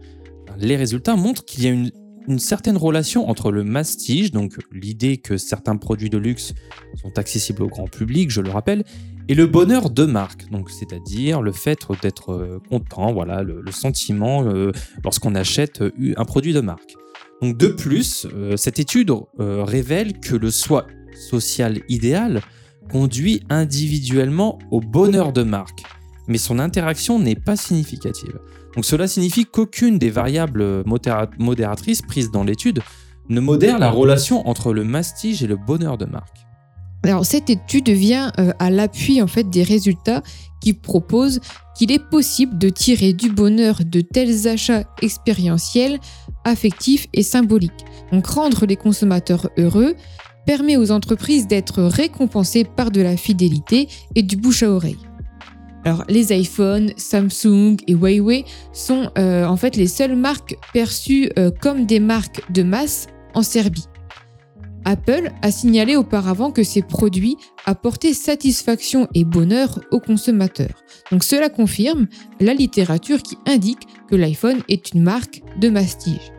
les 0.59 0.77
résultats 0.77 1.17
montrent 1.17 1.45
qu'il 1.45 1.65
y 1.65 1.67
a 1.67 1.71
une 1.71 1.91
une 2.29 2.39
certaine 2.39 2.77
relation 2.77 3.29
entre 3.29 3.53
le 3.53 3.65
mastige, 3.65 4.33
donc 4.33 4.57
l'idée 4.73 5.17
que 5.17 5.37
certains 5.37 5.77
produits 5.77 6.11
de 6.11 6.19
luxe 6.19 6.55
sont 7.01 7.19
accessibles 7.19 7.63
au 7.63 7.69
grand 7.69 7.89
public, 7.89 8.31
je 8.31 8.41
le 8.41 8.51
rappelle, 8.51 8.85
et 9.29 9.35
le 9.35 9.47
bonheur 9.47 9.91
de 9.91 10.05
marque, 10.05 10.49
donc 10.51 10.71
c'est-à-dire 10.71 11.43
le 11.43 11.53
fait 11.53 11.79
d'être 12.03 12.31
euh, 12.31 12.59
content, 12.69 13.13
voilà, 13.13 13.43
le, 13.43 13.63
sentiment 13.71 14.45
euh, 14.45 14.73
lorsqu'on 15.05 15.35
achète 15.35 15.83
un 16.17 16.25
produit 16.25 16.53
de 16.53 16.61
marque. 16.61 16.95
Donc 17.43 17.57
de 17.59 17.69
plus, 17.69 18.27
cette 18.57 18.79
étude 18.79 19.13
révèle 19.39 20.21
que 20.21 20.35
le 20.35 20.51
soi 20.51 20.87
social 21.17 21.81
idéal 21.89 22.43
conduit 22.91 23.43
individuellement 23.51 24.59
au 24.71 24.81
bonheur 24.81 25.33
de 25.33 25.43
marque, 25.43 25.83
mais 26.29 26.39
son 26.39 26.59
interaction 26.59 27.19
n'est 27.19 27.35
pas 27.35 27.57
significative. 27.57 28.39
Donc 28.75 28.85
cela 28.85 29.09
signifie 29.09 29.47
qu'aucune 29.47 29.99
des 29.99 30.11
variables 30.11 30.85
modératrices 31.39 32.03
prises 32.03 32.31
dans 32.31 32.45
l'étude 32.45 32.81
ne 33.29 33.41
modère 33.41 33.79
la 33.79 33.91
relation 33.91 34.47
entre 34.49 34.73
le 34.73 34.85
mastige 34.85 35.43
et 35.43 35.47
le 35.47 35.57
bonheur 35.57 35.99
de 35.99 36.05
marque. 36.05 36.47
Alors 37.03 37.25
cette 37.25 37.51
étude 37.51 37.89
vient 37.89 38.33
euh, 38.39 38.53
à 38.59 38.71
l'appui 38.71 39.23
en 39.23 39.27
fait 39.27 39.49
des 39.49 39.63
résultats 39.63 40.23
qui 40.61 40.73
proposent 40.73 41.41
qu'il 41.77 41.93
est 41.93 42.05
possible 42.11 42.59
de 42.59 42.69
tirer 42.69 43.13
du 43.13 43.31
bonheur 43.31 43.81
de 43.85 44.01
tels 44.01 44.49
achats 44.49 44.85
expérientiels, 45.03 46.01
affectifs 46.45 47.07
et 47.13 47.23
symboliques. 47.23 47.85
Donc 48.13 48.27
rendre 48.27 48.67
les 48.67 48.77
consommateurs 48.77 49.51
heureux 49.57 49.95
permet 50.47 50.77
aux 50.77 50.93
entreprises 50.93 51.47
d'être 51.47 51.83
récompensées 51.83 52.65
par 52.65 52.91
de 52.91 53.03
la 53.03 53.17
fidélité 53.17 53.89
et 54.15 54.23
du 54.23 54.37
bouche 54.37 54.63
à 54.63 54.71
oreille. 54.71 54.97
Alors, 55.85 56.05
les 56.09 56.37
iPhones, 56.37 56.91
Samsung 56.97 57.77
et 57.87 57.93
Huawei 57.93 58.45
sont 58.73 59.11
euh, 59.19 59.45
en 59.45 59.57
fait 59.57 59.77
les 59.77 59.87
seules 59.87 60.17
marques 60.17 60.57
perçues 60.73 61.31
euh, 61.39 61.51
comme 61.61 61.87
des 61.87 62.01
marques 62.01 62.43
de 62.51 62.65
masse 62.65 63.07
en 63.35 63.43
Serbie. 63.43 63.87
Apple 64.85 65.33
a 65.43 65.51
signalé 65.51 65.97
auparavant 65.97 66.53
que 66.53 66.63
ses 66.63 66.83
produits 66.83 67.37
apportaient 67.67 68.15
satisfaction 68.15 69.09
et 69.15 69.25
bonheur 69.25 69.81
aux 69.91 70.01
consommateurs. 70.01 70.85
Donc 71.11 71.25
cela 71.25 71.49
confirme 71.49 72.07
la 72.41 72.55
littérature 72.55 73.23
qui 73.23 73.37
indique 73.47 73.87
que 74.09 74.17
l'iPhone 74.17 74.63
est 74.69 74.93
une 74.93 75.03
marque 75.03 75.43
de 75.61 75.69
mastige. 75.69 76.33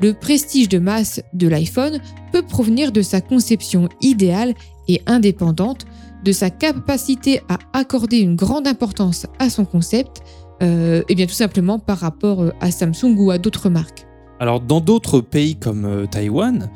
Le 0.00 0.12
prestige 0.12 0.68
de 0.68 0.78
masse 0.78 1.22
de 1.32 1.48
l'iPhone 1.48 2.00
peut 2.32 2.42
provenir 2.42 2.92
de 2.92 3.02
sa 3.02 3.20
conception 3.20 3.88
idéale 4.00 4.54
et 4.88 5.00
indépendante 5.06 5.86
de 6.24 6.32
sa 6.32 6.50
capacité 6.50 7.40
à 7.48 7.58
accorder 7.72 8.18
une 8.18 8.36
grande 8.36 8.66
importance 8.66 9.26
à 9.38 9.48
son 9.48 9.64
concept, 9.64 10.22
et 10.60 10.64
euh, 10.64 11.02
eh 11.08 11.14
bien 11.14 11.26
tout 11.26 11.32
simplement 11.32 11.78
par 11.78 11.98
rapport 11.98 12.42
euh, 12.42 12.50
à 12.60 12.70
Samsung 12.70 13.14
ou 13.16 13.30
à 13.30 13.38
d'autres 13.38 13.68
marques. 13.68 14.06
Alors 14.40 14.60
dans 14.60 14.80
d'autres 14.80 15.20
pays 15.20 15.56
comme 15.56 15.84
euh, 15.84 16.06
Taïwan, 16.06 16.70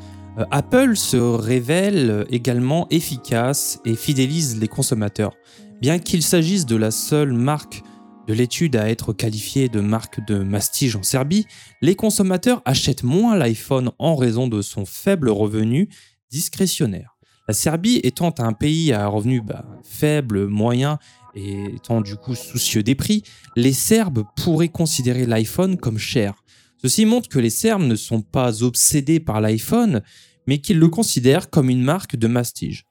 Apple 0.49 0.95
se 0.95 1.17
révèle 1.17 2.25
également 2.29 2.87
efficace 2.89 3.79
et 3.85 3.95
fidélise 3.95 4.59
les 4.59 4.67
consommateurs. 4.67 5.33
Bien 5.81 5.99
qu'il 5.99 6.23
s'agisse 6.23 6.65
de 6.65 6.77
la 6.77 6.89
seule 6.89 7.33
marque 7.33 7.83
de 8.27 8.33
l'étude 8.33 8.75
à 8.75 8.89
être 8.89 9.13
qualifiée 9.13 9.69
de 9.69 9.79
marque 9.79 10.25
de 10.25 10.39
mastige 10.39 10.95
en 10.95 11.03
Serbie, 11.03 11.45
les 11.81 11.95
consommateurs 11.95 12.61
achètent 12.65 13.03
moins 13.03 13.35
l'iPhone 13.35 13.91
en 13.99 14.15
raison 14.15 14.47
de 14.47 14.61
son 14.61 14.85
faible 14.85 15.29
revenu 15.29 15.89
discrétionnaire. 16.29 17.17
La 17.47 17.53
Serbie 17.53 17.99
étant 18.03 18.33
un 18.39 18.53
pays 18.53 18.93
à 18.93 19.07
revenus 19.07 19.41
bah, 19.43 19.65
faibles, 19.83 20.47
moyens 20.47 20.97
et 21.35 21.75
étant 21.75 22.01
du 22.01 22.15
coup 22.15 22.35
soucieux 22.35 22.83
des 22.83 22.95
prix, 22.95 23.23
les 23.55 23.73
Serbes 23.73 24.23
pourraient 24.37 24.69
considérer 24.69 25.25
l'iPhone 25.25 25.77
comme 25.77 25.97
cher. 25.97 26.35
Ceci 26.81 27.05
montre 27.05 27.29
que 27.29 27.39
les 27.39 27.49
Serbes 27.49 27.83
ne 27.83 27.95
sont 27.95 28.21
pas 28.21 28.63
obsédés 28.63 29.19
par 29.19 29.41
l'iPhone, 29.41 30.01
mais 30.47 30.59
qu'ils 30.59 30.79
le 30.79 30.89
considèrent 30.89 31.49
comme 31.49 31.69
une 31.69 31.83
marque 31.83 32.15
de 32.15 32.27
mastige. 32.27 32.85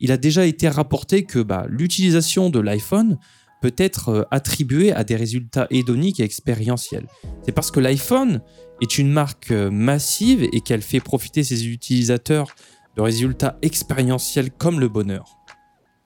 Il 0.00 0.12
a 0.12 0.16
déjà 0.16 0.44
été 0.44 0.68
rapporté 0.68 1.24
que 1.24 1.38
bah, 1.38 1.66
l'utilisation 1.68 2.50
de 2.50 2.58
l'iPhone 2.58 3.18
peut 3.64 3.72
être 3.78 4.10
euh, 4.10 4.22
attribuée 4.30 4.92
à 4.92 5.04
des 5.04 5.16
résultats 5.16 5.66
hédoniques 5.70 6.20
et 6.20 6.22
expérientiels. 6.22 7.06
C'est 7.46 7.52
parce 7.52 7.70
que 7.70 7.80
l'iPhone 7.80 8.42
est 8.82 8.98
une 8.98 9.10
marque 9.10 9.52
euh, 9.52 9.70
massive 9.70 10.46
et 10.52 10.60
qu'elle 10.60 10.82
fait 10.82 11.00
profiter 11.00 11.42
ses 11.42 11.66
utilisateurs 11.68 12.54
de 12.94 13.00
résultats 13.00 13.56
expérientiels 13.62 14.50
comme 14.50 14.80
le 14.80 14.88
bonheur. 14.88 15.38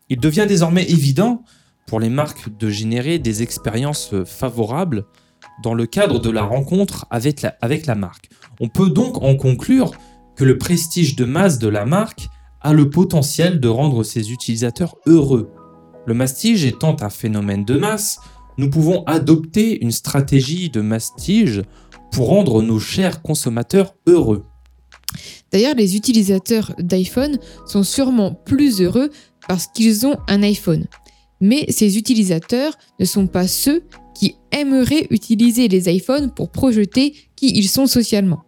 Il 0.08 0.20
devient 0.20 0.46
désormais 0.46 0.84
évident 0.84 1.42
pour 1.88 1.98
les 1.98 2.10
marques 2.10 2.56
de 2.56 2.70
générer 2.70 3.18
des 3.18 3.42
expériences 3.42 4.14
favorables 4.24 5.04
dans 5.64 5.74
le 5.74 5.86
cadre 5.86 6.20
de 6.20 6.30
la 6.30 6.44
rencontre 6.44 7.06
avec 7.10 7.42
la, 7.42 7.56
avec 7.60 7.86
la 7.86 7.96
marque. 7.96 8.30
On 8.60 8.68
peut 8.68 8.88
donc 8.88 9.20
en 9.20 9.34
conclure 9.34 9.90
que 10.36 10.44
le 10.44 10.58
prestige 10.58 11.16
de 11.16 11.24
masse 11.24 11.58
de 11.58 11.66
la 11.66 11.86
marque 11.86 12.28
a 12.60 12.72
le 12.72 12.88
potentiel 12.88 13.58
de 13.58 13.68
rendre 13.68 14.04
ses 14.04 14.30
utilisateurs 14.30 14.94
heureux. 15.06 15.50
Le 16.08 16.14
mastige 16.14 16.64
étant 16.64 16.96
un 17.02 17.10
phénomène 17.10 17.66
de 17.66 17.74
masse, 17.74 18.18
nous 18.56 18.70
pouvons 18.70 19.04
adopter 19.04 19.84
une 19.84 19.90
stratégie 19.90 20.70
de 20.70 20.80
mastige 20.80 21.60
pour 22.12 22.28
rendre 22.28 22.62
nos 22.62 22.78
chers 22.78 23.20
consommateurs 23.20 23.94
heureux. 24.06 24.46
D'ailleurs, 25.52 25.74
les 25.74 25.96
utilisateurs 25.96 26.72
d'iPhone 26.78 27.38
sont 27.66 27.82
sûrement 27.82 28.32
plus 28.32 28.80
heureux 28.80 29.10
parce 29.48 29.66
qu'ils 29.66 30.06
ont 30.06 30.16
un 30.28 30.42
iPhone. 30.42 30.86
Mais 31.42 31.66
ces 31.68 31.98
utilisateurs 31.98 32.72
ne 32.98 33.04
sont 33.04 33.26
pas 33.26 33.46
ceux 33.46 33.82
qui 34.14 34.36
aimeraient 34.50 35.08
utiliser 35.10 35.68
les 35.68 35.94
iPhones 35.94 36.30
pour 36.30 36.50
projeter 36.50 37.14
qui 37.36 37.52
ils 37.54 37.68
sont 37.68 37.86
socialement. 37.86 38.44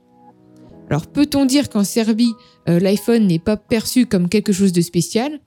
Alors 0.88 1.08
peut-on 1.08 1.44
dire 1.44 1.68
qu'en 1.68 1.84
Serbie, 1.84 2.32
euh, 2.70 2.80
l'iPhone 2.80 3.26
n'est 3.26 3.38
pas 3.38 3.58
perçu 3.58 4.06
comme 4.06 4.30
quelque 4.30 4.54
chose 4.54 4.72
de 4.72 4.80
spécial? 4.80 5.40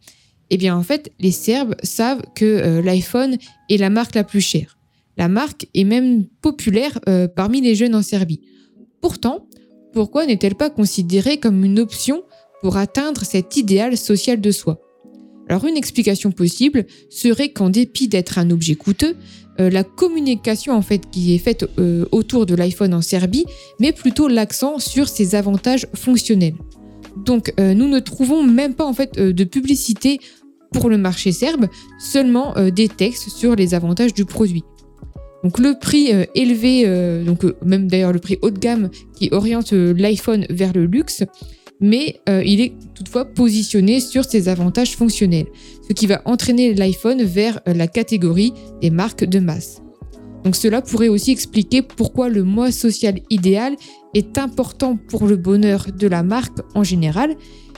Eh 0.49 0.57
bien 0.57 0.75
en 0.75 0.83
fait, 0.83 1.11
les 1.19 1.31
Serbes 1.31 1.75
savent 1.83 2.23
que 2.35 2.45
euh, 2.45 2.81
l'iPhone 2.81 3.37
est 3.69 3.77
la 3.77 3.89
marque 3.89 4.15
la 4.15 4.23
plus 4.23 4.41
chère. 4.41 4.77
La 5.17 5.27
marque 5.27 5.67
est 5.73 5.83
même 5.83 6.25
populaire 6.41 6.99
euh, 7.07 7.27
parmi 7.27 7.61
les 7.61 7.75
jeunes 7.75 7.95
en 7.95 8.01
Serbie. 8.01 8.41
Pourtant, 9.01 9.47
pourquoi 9.93 10.25
n'est-elle 10.25 10.55
pas 10.55 10.69
considérée 10.69 11.37
comme 11.37 11.63
une 11.63 11.79
option 11.79 12.23
pour 12.61 12.77
atteindre 12.77 13.23
cet 13.23 13.57
idéal 13.57 13.97
social 13.97 14.41
de 14.41 14.51
soi? 14.51 14.81
Alors 15.49 15.65
une 15.65 15.77
explication 15.77 16.31
possible 16.31 16.85
serait 17.09 17.49
qu'en 17.49 17.69
dépit 17.69 18.07
d'être 18.07 18.37
un 18.37 18.49
objet 18.49 18.75
coûteux, 18.75 19.15
euh, 19.59 19.69
la 19.69 19.83
communication 19.83 20.81
qui 21.11 21.35
est 21.35 21.39
faite 21.39 21.65
autour 22.11 22.45
de 22.45 22.55
l'iPhone 22.55 22.93
en 22.93 23.01
Serbie 23.01 23.45
met 23.79 23.91
plutôt 23.91 24.27
l'accent 24.27 24.79
sur 24.79 25.09
ses 25.09 25.35
avantages 25.35 25.85
fonctionnels. 25.93 26.55
Donc 27.17 27.53
euh, 27.59 27.73
nous 27.73 27.87
ne 27.87 27.99
trouvons 27.99 28.43
même 28.43 28.73
pas 28.73 28.85
en 28.85 28.93
fait 28.93 29.19
de 29.19 29.43
publicité 29.43 30.19
pour 30.71 30.89
le 30.89 30.97
marché 30.97 31.31
serbe 31.31 31.67
seulement 31.99 32.57
euh, 32.57 32.71
des 32.71 32.89
textes 32.89 33.29
sur 33.29 33.55
les 33.55 33.73
avantages 33.73 34.13
du 34.13 34.25
produit. 34.25 34.63
Donc 35.43 35.59
le 35.59 35.77
prix 35.77 36.13
euh, 36.13 36.25
élevé, 36.35 36.83
euh, 36.85 37.23
euh, 37.43 37.53
même 37.65 37.87
d'ailleurs 37.87 38.13
le 38.13 38.19
prix 38.19 38.39
haut 38.41 38.49
de 38.49 38.59
gamme 38.59 38.89
qui 39.13 39.29
oriente 39.31 39.73
euh, 39.73 39.93
l'iPhone 39.93 40.45
vers 40.49 40.73
le 40.73 40.85
luxe, 40.85 41.23
mais 41.81 42.21
euh, 42.29 42.41
il 42.45 42.61
est 42.61 42.73
toutefois 42.95 43.25
positionné 43.25 43.99
sur 43.99 44.23
ses 44.23 44.47
avantages 44.47 44.95
fonctionnels, 44.95 45.47
ce 45.87 45.93
qui 45.93 46.07
va 46.07 46.21
entraîner 46.25 46.73
l'iPhone 46.73 47.23
vers 47.23 47.59
euh, 47.67 47.73
la 47.73 47.87
catégorie 47.87 48.53
des 48.81 48.89
marques 48.89 49.25
de 49.25 49.39
masse. 49.39 49.82
Donc 50.43 50.55
cela 50.55 50.81
pourrait 50.81 51.07
aussi 51.07 51.31
expliquer 51.31 51.81
pourquoi 51.81 52.29
le 52.29 52.43
mois 52.43 52.71
social 52.71 53.19
idéal 53.29 53.75
est 54.13 54.37
important 54.37 54.97
pour 54.97 55.27
le 55.27 55.37
bonheur 55.37 55.87
de 55.97 56.07
la 56.07 56.23
marque 56.23 56.59
en 56.75 56.83
général, 56.83 57.35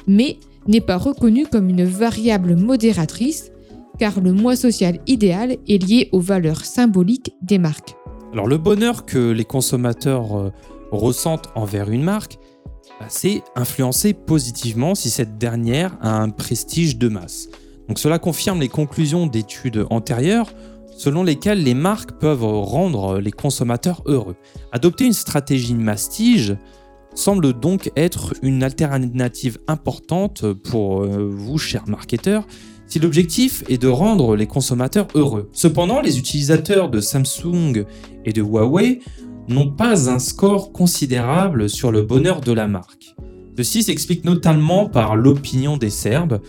mais 0.08 0.38
n'est 0.68 0.82
pas 0.82 0.98
reconnu 0.98 1.46
comme 1.46 1.70
une 1.70 1.86
variable 1.86 2.56
modératrice, 2.56 3.52
car 4.00 4.20
le 4.20 4.34
mois 4.34 4.56
social 4.56 5.00
idéal 5.08 5.58
est 5.68 5.84
lié 5.84 6.10
aux 6.12 6.20
valeurs 6.20 6.66
symboliques 6.66 7.34
des 7.42 7.60
marques. 7.60 7.96
Alors 8.34 8.48
le 8.48 8.58
bonheur 8.58 9.06
que 9.06 9.32
les 9.32 9.46
consommateurs 9.46 10.36
euh, 10.36 10.52
ressentent 10.92 11.50
envers 11.56 11.90
une 11.92 12.04
marque, 12.04 12.38
bah, 13.00 13.06
c'est 13.10 13.44
influencé 13.56 14.14
positivement 14.14 14.96
si 14.96 15.10
cette 15.10 15.38
dernière 15.38 15.98
a 16.02 16.22
un 16.22 16.30
prestige 16.30 16.98
de 16.98 17.08
masse. 17.08 17.50
Cela 17.96 18.20
confirme 18.20 18.60
les 18.60 18.68
conclusions 18.68 19.28
d'études 19.28 19.86
antérieures 19.90 20.54
selon 20.98 21.24
lesquelles 21.24 21.64
les 21.64 21.74
marques 21.74 22.14
peuvent 22.14 22.44
rendre 22.44 23.20
les 23.20 23.32
consommateurs 23.32 24.02
heureux. 24.06 24.36
Adopter 24.72 25.06
une 25.06 25.14
stratégie 25.14 25.76
mastige 25.76 26.58
semble 27.14 27.54
donc 27.54 27.92
être 27.96 28.34
une 28.42 28.64
alternative 28.64 29.58
importante 29.68 30.52
pour 30.54 31.04
euh, 31.04 31.30
vous, 31.32 31.58
chers 31.58 31.88
marketeurs, 31.88 32.46
si 32.88 33.00
l'objectif 33.00 33.64
est 33.70 33.82
de 33.82 33.88
rendre 33.88 34.36
les 34.36 34.48
consommateurs 34.48 35.08
heureux. 35.16 35.50
Cependant, 35.54 36.02
les 36.02 36.20
utilisateurs 36.20 36.90
de 36.90 37.00
Samsung 37.00 37.86
et 38.26 38.34
de 38.34 38.42
Huawei 38.42 39.00
n'ont 39.48 39.72
pas 39.72 40.10
un 40.10 40.20
score 40.20 40.72
considérable 40.72 41.70
sur 41.70 41.92
le 41.92 42.02
bonheur 42.02 42.42
de 42.42 42.52
la 42.52 42.68
marque. 42.68 43.16
Ceci 43.58 43.84
s'explique 43.84 44.26
notamment 44.26 44.90
par 44.90 45.16
l'opinion 45.16 45.78
des 45.78 45.90
Serbes, 45.90 46.42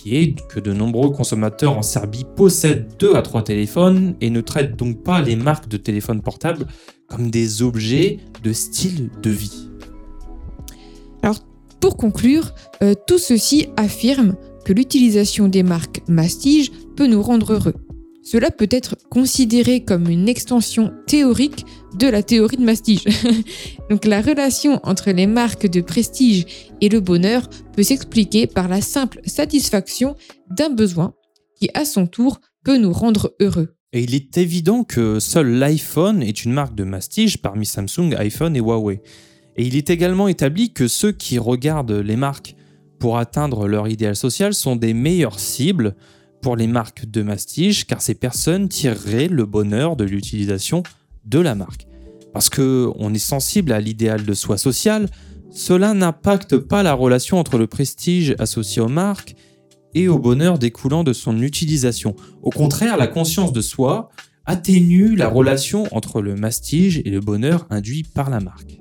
qui 0.00 0.16
est 0.16 0.34
que 0.48 0.60
de 0.60 0.72
nombreux 0.72 1.10
consommateurs 1.10 1.76
en 1.76 1.82
Serbie 1.82 2.24
possèdent 2.36 2.88
2 2.98 3.16
à 3.16 3.22
3 3.22 3.44
téléphones 3.44 4.14
et 4.20 4.30
ne 4.30 4.40
traitent 4.40 4.76
donc 4.76 5.02
pas 5.02 5.20
les 5.20 5.36
marques 5.36 5.68
de 5.68 5.76
téléphones 5.76 6.22
portables 6.22 6.66
comme 7.06 7.30
des 7.30 7.62
objets 7.62 8.18
de 8.42 8.52
style 8.52 9.10
de 9.22 9.30
vie. 9.30 9.70
Pour 11.80 11.96
conclure, 11.96 12.52
euh, 12.82 12.94
tout 13.06 13.18
ceci 13.18 13.68
affirme 13.78 14.36
que 14.66 14.74
l'utilisation 14.74 15.48
des 15.48 15.62
marques 15.62 16.02
mastige 16.08 16.70
peut 16.94 17.06
nous 17.06 17.22
rendre 17.22 17.54
heureux. 17.54 17.74
Cela 18.30 18.52
peut 18.52 18.68
être 18.70 18.94
considéré 19.10 19.84
comme 19.84 20.08
une 20.08 20.28
extension 20.28 20.92
théorique 21.08 21.66
de 21.98 22.06
la 22.06 22.22
théorie 22.22 22.58
de 22.58 22.62
mastige. 22.62 23.02
Donc 23.90 24.04
la 24.04 24.22
relation 24.22 24.78
entre 24.84 25.10
les 25.10 25.26
marques 25.26 25.66
de 25.66 25.80
prestige 25.80 26.46
et 26.80 26.88
le 26.88 27.00
bonheur 27.00 27.50
peut 27.74 27.82
s'expliquer 27.82 28.46
par 28.46 28.68
la 28.68 28.82
simple 28.82 29.20
satisfaction 29.26 30.14
d'un 30.48 30.70
besoin 30.70 31.12
qui 31.58 31.70
à 31.74 31.84
son 31.84 32.06
tour 32.06 32.40
peut 32.62 32.78
nous 32.78 32.92
rendre 32.92 33.34
heureux. 33.40 33.74
Et 33.92 34.04
il 34.04 34.14
est 34.14 34.38
évident 34.38 34.84
que 34.84 35.18
seul 35.18 35.58
l'iPhone 35.58 36.22
est 36.22 36.44
une 36.44 36.52
marque 36.52 36.76
de 36.76 36.84
mastige 36.84 37.38
parmi 37.38 37.66
Samsung, 37.66 38.14
iPhone 38.16 38.54
et 38.54 38.60
Huawei. 38.60 39.02
Et 39.56 39.66
il 39.66 39.74
est 39.74 39.90
également 39.90 40.28
établi 40.28 40.72
que 40.72 40.86
ceux 40.86 41.10
qui 41.10 41.40
regardent 41.40 41.90
les 41.90 42.14
marques 42.14 42.54
pour 43.00 43.18
atteindre 43.18 43.66
leur 43.66 43.88
idéal 43.88 44.14
social 44.14 44.54
sont 44.54 44.76
des 44.76 44.94
meilleures 44.94 45.40
cibles 45.40 45.96
pour 46.42 46.56
les 46.56 46.66
marques 46.66 47.06
de 47.06 47.22
mastige 47.22 47.86
car 47.86 48.00
ces 48.02 48.14
personnes 48.14 48.68
tireraient 48.68 49.28
le 49.28 49.46
bonheur 49.46 49.96
de 49.96 50.04
l'utilisation 50.04 50.82
de 51.24 51.38
la 51.38 51.54
marque. 51.54 51.86
Parce 52.32 52.48
que 52.48 52.90
on 52.96 53.12
est 53.12 53.18
sensible 53.18 53.72
à 53.72 53.80
l'idéal 53.80 54.24
de 54.24 54.34
soi 54.34 54.56
social, 54.58 55.08
cela 55.50 55.94
n'impacte 55.94 56.56
pas 56.56 56.82
la 56.82 56.94
relation 56.94 57.38
entre 57.38 57.58
le 57.58 57.66
prestige 57.66 58.34
associé 58.38 58.80
aux 58.80 58.88
marques 58.88 59.34
et 59.94 60.08
au 60.08 60.18
bonheur 60.18 60.58
découlant 60.58 61.02
de 61.02 61.12
son 61.12 61.40
utilisation. 61.42 62.14
Au 62.42 62.50
contraire, 62.50 62.96
la 62.96 63.08
conscience 63.08 63.52
de 63.52 63.60
soi 63.60 64.10
atténue 64.46 65.16
la 65.16 65.28
relation 65.28 65.86
entre 65.92 66.22
le 66.22 66.34
mastige 66.36 67.02
et 67.04 67.10
le 67.10 67.20
bonheur 67.20 67.66
induit 67.70 68.04
par 68.04 68.30
la 68.30 68.40
marque. 68.40 68.78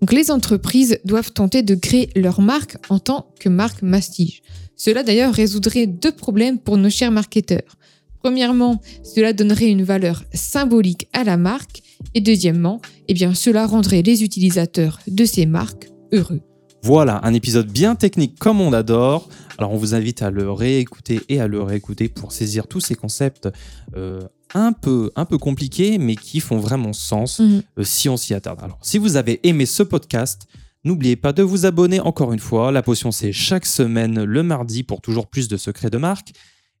Donc 0.00 0.12
les 0.12 0.30
entreprises 0.30 0.98
doivent 1.04 1.32
tenter 1.32 1.62
de 1.62 1.74
créer 1.74 2.10
leur 2.16 2.40
marque 2.40 2.76
en 2.88 2.98
tant 2.98 3.32
que 3.38 3.48
marque 3.48 3.82
mastige. 3.82 4.42
Cela 4.76 5.02
d'ailleurs 5.02 5.32
résoudrait 5.34 5.86
deux 5.86 6.12
problèmes 6.12 6.58
pour 6.58 6.76
nos 6.76 6.90
chers 6.90 7.10
marketeurs. 7.12 7.76
Premièrement, 8.20 8.80
cela 9.02 9.32
donnerait 9.32 9.68
une 9.70 9.82
valeur 9.82 10.24
symbolique 10.32 11.08
à 11.12 11.24
la 11.24 11.36
marque 11.36 11.82
et 12.14 12.20
deuxièmement, 12.20 12.80
eh 13.08 13.14
bien 13.14 13.34
cela 13.34 13.66
rendrait 13.66 14.02
les 14.02 14.22
utilisateurs 14.22 15.00
de 15.08 15.24
ces 15.24 15.44
marques 15.46 15.88
heureux. 16.12 16.40
Voilà, 16.84 17.20
un 17.24 17.32
épisode 17.34 17.68
bien 17.70 17.94
technique 17.94 18.38
comme 18.38 18.60
on 18.60 18.72
adore. 18.72 19.28
Alors 19.58 19.72
on 19.72 19.76
vous 19.76 19.94
invite 19.94 20.22
à 20.22 20.30
le 20.30 20.50
réécouter 20.50 21.20
et 21.28 21.40
à 21.40 21.46
le 21.46 21.62
réécouter 21.62 22.08
pour 22.08 22.32
saisir 22.32 22.66
tous 22.66 22.80
ces 22.80 22.94
concepts 22.96 23.48
euh, 23.96 24.20
un, 24.54 24.72
peu, 24.72 25.10
un 25.14 25.24
peu 25.24 25.38
compliqués 25.38 25.98
mais 25.98 26.16
qui 26.16 26.40
font 26.40 26.58
vraiment 26.58 26.92
sens 26.92 27.38
Mhm. 27.40 27.62
euh, 27.78 27.84
si 27.84 28.08
on 28.08 28.16
s'y 28.16 28.34
attarde. 28.34 28.60
Alors 28.62 28.78
si 28.82 28.98
vous 28.98 29.16
avez 29.16 29.40
aimé 29.46 29.64
ce 29.66 29.82
podcast, 29.84 30.46
n'oubliez 30.84 31.16
pas 31.16 31.32
de 31.32 31.42
vous 31.42 31.66
abonner 31.66 32.00
encore 32.00 32.32
une 32.32 32.38
fois. 32.38 32.72
La 32.72 32.82
potion 32.82 33.10
c'est 33.10 33.32
chaque 33.32 33.66
semaine 33.66 34.24
le 34.24 34.42
mardi 34.42 34.82
pour 34.82 35.00
toujours 35.00 35.26
plus 35.26 35.48
de 35.48 35.56
secrets 35.56 35.90
de 35.90 35.98
marque. 35.98 36.32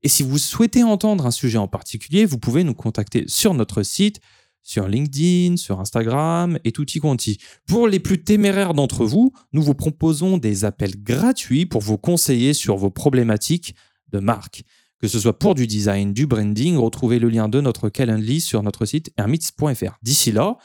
Et 0.02 0.08
si 0.08 0.22
vous 0.22 0.38
souhaitez 0.38 0.82
entendre 0.82 1.26
un 1.26 1.30
sujet 1.30 1.58
en 1.58 1.68
particulier, 1.68 2.24
vous 2.24 2.38
pouvez 2.38 2.64
nous 2.64 2.74
contacter 2.74 3.24
sur 3.28 3.54
notre 3.54 3.82
site, 3.82 4.20
sur 4.62 4.88
LinkedIn, 4.88 5.56
sur 5.56 5.80
Instagram 5.80 6.58
et 6.64 6.72
tutti 6.72 6.98
quanti. 6.98 7.38
Pour 7.66 7.86
les 7.86 8.00
plus 8.00 8.22
téméraires 8.22 8.74
d'entre 8.74 9.04
vous, 9.04 9.32
nous 9.52 9.62
vous 9.62 9.74
proposons 9.74 10.38
des 10.38 10.64
appels 10.64 11.02
gratuits 11.02 11.66
pour 11.66 11.82
vous 11.82 11.98
conseiller 11.98 12.52
sur 12.54 12.76
vos 12.76 12.90
problématiques 12.90 13.74
de 14.12 14.18
marque. 14.18 14.64
Que 15.00 15.08
ce 15.08 15.18
soit 15.18 15.36
pour 15.36 15.56
du 15.56 15.66
design, 15.66 16.12
du 16.12 16.26
branding, 16.26 16.76
retrouvez 16.76 17.18
le 17.18 17.28
lien 17.28 17.48
de 17.48 17.60
notre 17.60 17.88
Calendly 17.88 18.40
sur 18.40 18.62
notre 18.62 18.84
site 18.84 19.12
hermits.fr. 19.16 19.98
D'ici 20.02 20.30
là, 20.30 20.58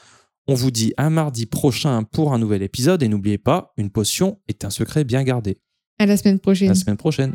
on 0.50 0.54
vous 0.54 0.70
dit 0.70 0.94
à 0.96 1.10
mardi 1.10 1.44
prochain 1.44 2.04
pour 2.04 2.32
un 2.32 2.38
nouvel 2.38 2.62
épisode 2.62 3.02
et 3.02 3.08
n'oubliez 3.08 3.36
pas, 3.36 3.74
une 3.76 3.90
potion 3.90 4.40
est 4.48 4.64
un 4.64 4.70
secret 4.70 5.04
bien 5.04 5.22
gardé. 5.22 5.58
À 5.98 6.06
la 6.06 6.16
semaine 6.16 6.38
prochaine. 6.38 6.68
La 6.68 6.74
semaine 6.74 6.96
prochaine. 6.96 7.34